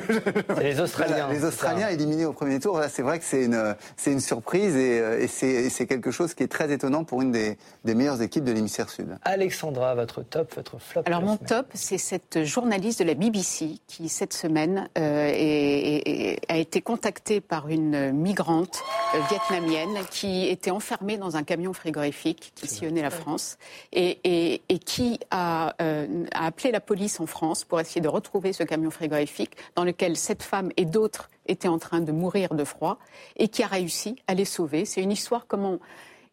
[0.57, 1.16] C'est les Australiens.
[1.26, 2.78] Voilà, les Australiens éliminés au premier tour.
[2.78, 5.28] Là, c'est vrai que c'est une, c'est une surprise et, euh, et
[5.70, 8.89] c'est quelque chose qui est très étonnant pour une des, des meilleures équipes de l'hémisphère
[8.91, 9.16] sud.
[9.22, 11.03] Alexandra, votre top, votre flop.
[11.07, 11.49] Alors mon semaine.
[11.49, 16.57] top, c'est cette journaliste de la BBC qui cette semaine euh, est- est- est- a
[16.57, 18.82] été contactée par une migrante
[19.14, 23.59] euh, vietnamienne qui était enfermée dans un camion frigorifique qui sillonnait la France
[23.93, 28.09] et, et- et qui a, euh, a appelé la police en France pour essayer de
[28.09, 32.55] retrouver ce camion frigorifique dans lequel cette femme et d'autres étaient en train de mourir
[32.55, 32.99] de froid
[33.37, 34.85] et qui a réussi à les sauver.
[34.85, 35.79] C'est une histoire comment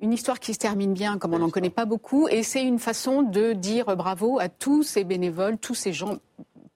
[0.02, 2.80] une histoire qui se termine bien, comme on n'en connaît pas beaucoup, et c'est une
[2.80, 6.18] façon de dire bravo à tous ces bénévoles, tous ces gens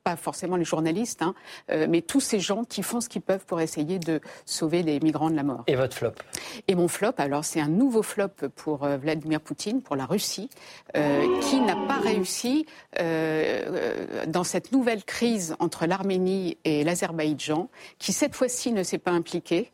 [0.06, 1.34] pas forcément les journalistes, hein,
[1.72, 5.00] euh, mais tous ces gens qui font ce qu'ils peuvent pour essayer de sauver les
[5.00, 5.64] migrants de la mort.
[5.66, 6.12] Et votre flop?
[6.68, 10.52] Et mon flop, alors c'est un nouveau flop pour euh, Vladimir Poutine, pour la Russie,
[10.96, 12.68] euh, qui n'a pas réussi
[14.28, 19.72] dans cette nouvelle crise entre l'Arménie et l'Azerbaïdjan, qui cette fois-ci ne s'est pas impliqué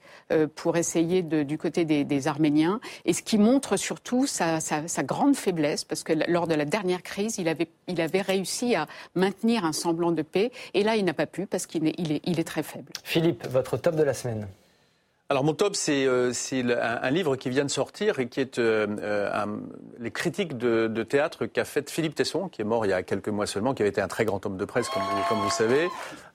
[0.55, 4.87] pour essayer de, du côté des, des, Arméniens, et ce qui montre surtout sa, sa,
[4.87, 8.75] sa, grande faiblesse, parce que lors de la dernière crise, il avait, il avait réussi
[8.75, 10.51] à maintenir un semblant de paix.
[10.73, 12.91] Et là, il n'a pas pu parce qu'il est, il est, il est très faible.
[13.03, 14.47] Philippe, votre top de la semaine
[15.31, 18.59] alors mon top, c'est euh, un, un, livre qui vient de sortir et qui est
[18.59, 19.61] euh, un,
[19.97, 23.01] les critiques de, de théâtre qu'a fait Philippe Tesson, qui est mort il y a
[23.01, 25.39] quelques mois seulement, qui avait été un très grand homme de presse, comme vous, comme
[25.39, 25.87] vous savez.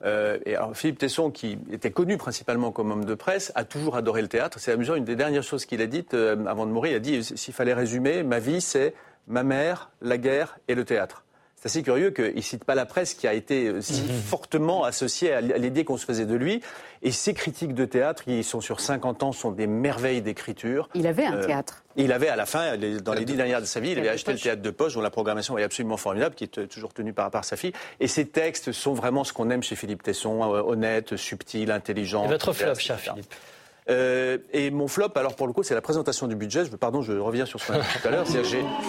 [0.06, 3.96] Euh, et alors Philippe Tesson, qui était connu principalement comme homme de presse, a toujours
[3.96, 4.58] adoré le théâtre.
[4.60, 7.00] C'est amusant, une des dernières choses qu'il a dites euh, avant de mourir, il a
[7.00, 8.94] dit, s'il fallait résumer, ma vie, c'est
[9.26, 11.25] ma mère, la guerre et le théâtre.
[11.66, 14.08] C'est assez curieux qu'il ne cite pas la presse qui a été euh, si mhm.
[14.08, 16.62] fortement associée à l'idée qu'on se faisait de lui.
[17.02, 20.88] Et ses critiques de théâtre, qui sont sur 50 ans, sont des merveilles d'écriture.
[20.94, 21.82] Il avait un euh, théâtre.
[21.96, 24.32] Il avait à la fin, dans les dix dernières de sa vie, il avait acheté
[24.32, 27.32] le théâtre de poche, dont la programmation est absolument formidable, qui est toujours tenue par,
[27.32, 27.72] par sa fille.
[27.98, 32.26] Et ses textes sont vraiment ce qu'on aime chez Philippe Tesson, euh, honnête, subtil, intelligent.
[32.26, 33.34] Et votre flop, cher Philippe?
[33.88, 36.64] Euh, et mon flop, alors pour le coup, c'est la présentation du budget.
[36.64, 38.26] Je, pardon, je reviens sur ce qu'on a dit tout à l'heure.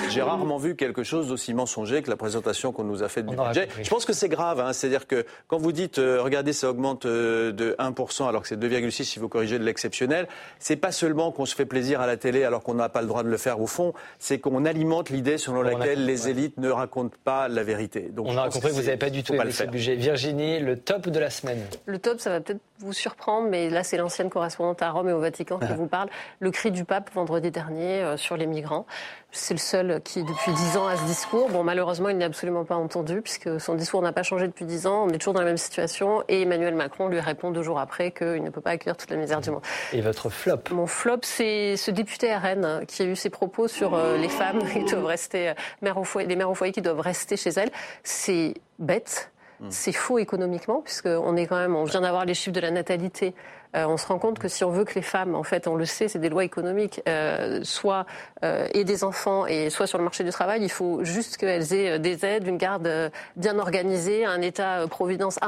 [0.09, 3.35] J'ai rarement vu quelque chose d'aussi mensonger que la présentation qu'on nous a faite du
[3.35, 3.67] budget.
[3.81, 4.59] Je pense que c'est grave.
[4.59, 8.47] Hein, C'est-à-dire que quand vous dites, euh, regardez, ça augmente euh, de 1%, alors que
[8.47, 10.27] c'est 2,6% si vous corrigez de l'exceptionnel,
[10.59, 13.07] c'est pas seulement qu'on se fait plaisir à la télé alors qu'on n'a pas le
[13.07, 16.69] droit de le faire au fond, c'est qu'on alimente l'idée selon laquelle les élites ne
[16.69, 18.09] racontent pas la vérité.
[18.11, 19.95] Donc, On a compris que, vous n'avez pas du tout aimé ce budget.
[19.95, 21.61] Virginie, le top de la semaine.
[21.85, 25.13] Le top, ça va peut-être vous surprendre, mais là, c'est l'ancienne correspondante à Rome et
[25.13, 25.75] au Vatican qui ah.
[25.75, 26.09] vous parle.
[26.39, 28.85] Le cri du pape vendredi dernier euh, sur les migrants.
[29.31, 31.49] C'est le seul qui, depuis dix ans, a ce discours.
[31.49, 34.87] Bon, malheureusement, il n'est absolument pas entendu, puisque son discours n'a pas changé depuis dix
[34.87, 35.05] ans.
[35.05, 36.23] On est toujours dans la même situation.
[36.27, 39.17] Et Emmanuel Macron lui répond deux jours après qu'il ne peut pas accueillir toute la
[39.17, 39.61] misère du monde.
[39.91, 40.59] Et votre flop?
[40.71, 44.59] Mon flop, c'est ce député RN qui a eu ses propos sur euh, les femmes
[44.71, 47.51] qui doivent rester, euh, mères au foyer, les mères au foyer qui doivent rester chez
[47.51, 47.71] elles.
[48.03, 49.31] C'est bête.
[49.59, 49.67] Hmm.
[49.71, 53.33] C'est faux économiquement, puisqu'on est quand même, on vient d'avoir les chiffres de la natalité
[53.75, 55.75] euh, on se rend compte que si on veut que les femmes, en fait, on
[55.75, 58.05] le sait, c'est des lois économiques, euh, soit
[58.43, 61.73] euh, et des enfants et soit sur le marché du travail, il faut juste qu'elles
[61.73, 65.39] aient des aides, une garde bien organisée, un État-providence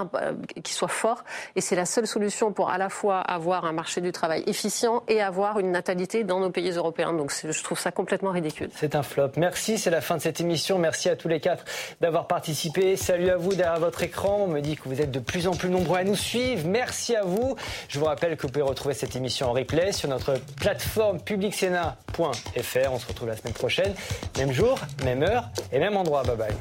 [0.63, 1.24] qui soit fort.
[1.55, 5.03] Et c'est la seule solution pour à la fois avoir un marché du travail efficient
[5.07, 7.13] et avoir une natalité dans nos pays européens.
[7.13, 8.70] Donc je trouve ça complètement ridicule.
[8.76, 9.32] C'est un flop.
[9.38, 10.78] Merci, c'est la fin de cette émission.
[10.78, 11.63] Merci à tous les quatre
[12.01, 12.95] d'avoir participé.
[12.95, 14.39] Salut à vous derrière votre écran.
[14.43, 16.67] On me dit que vous êtes de plus en plus nombreux à nous suivre.
[16.67, 17.55] Merci à vous.
[17.88, 22.91] Je vous rappelle que vous pouvez retrouver cette émission en replay sur notre plateforme publicsena.fr.
[22.91, 23.93] On se retrouve la semaine prochaine,
[24.38, 26.24] même jour, même heure et même endroit.
[26.24, 26.53] Bye bye.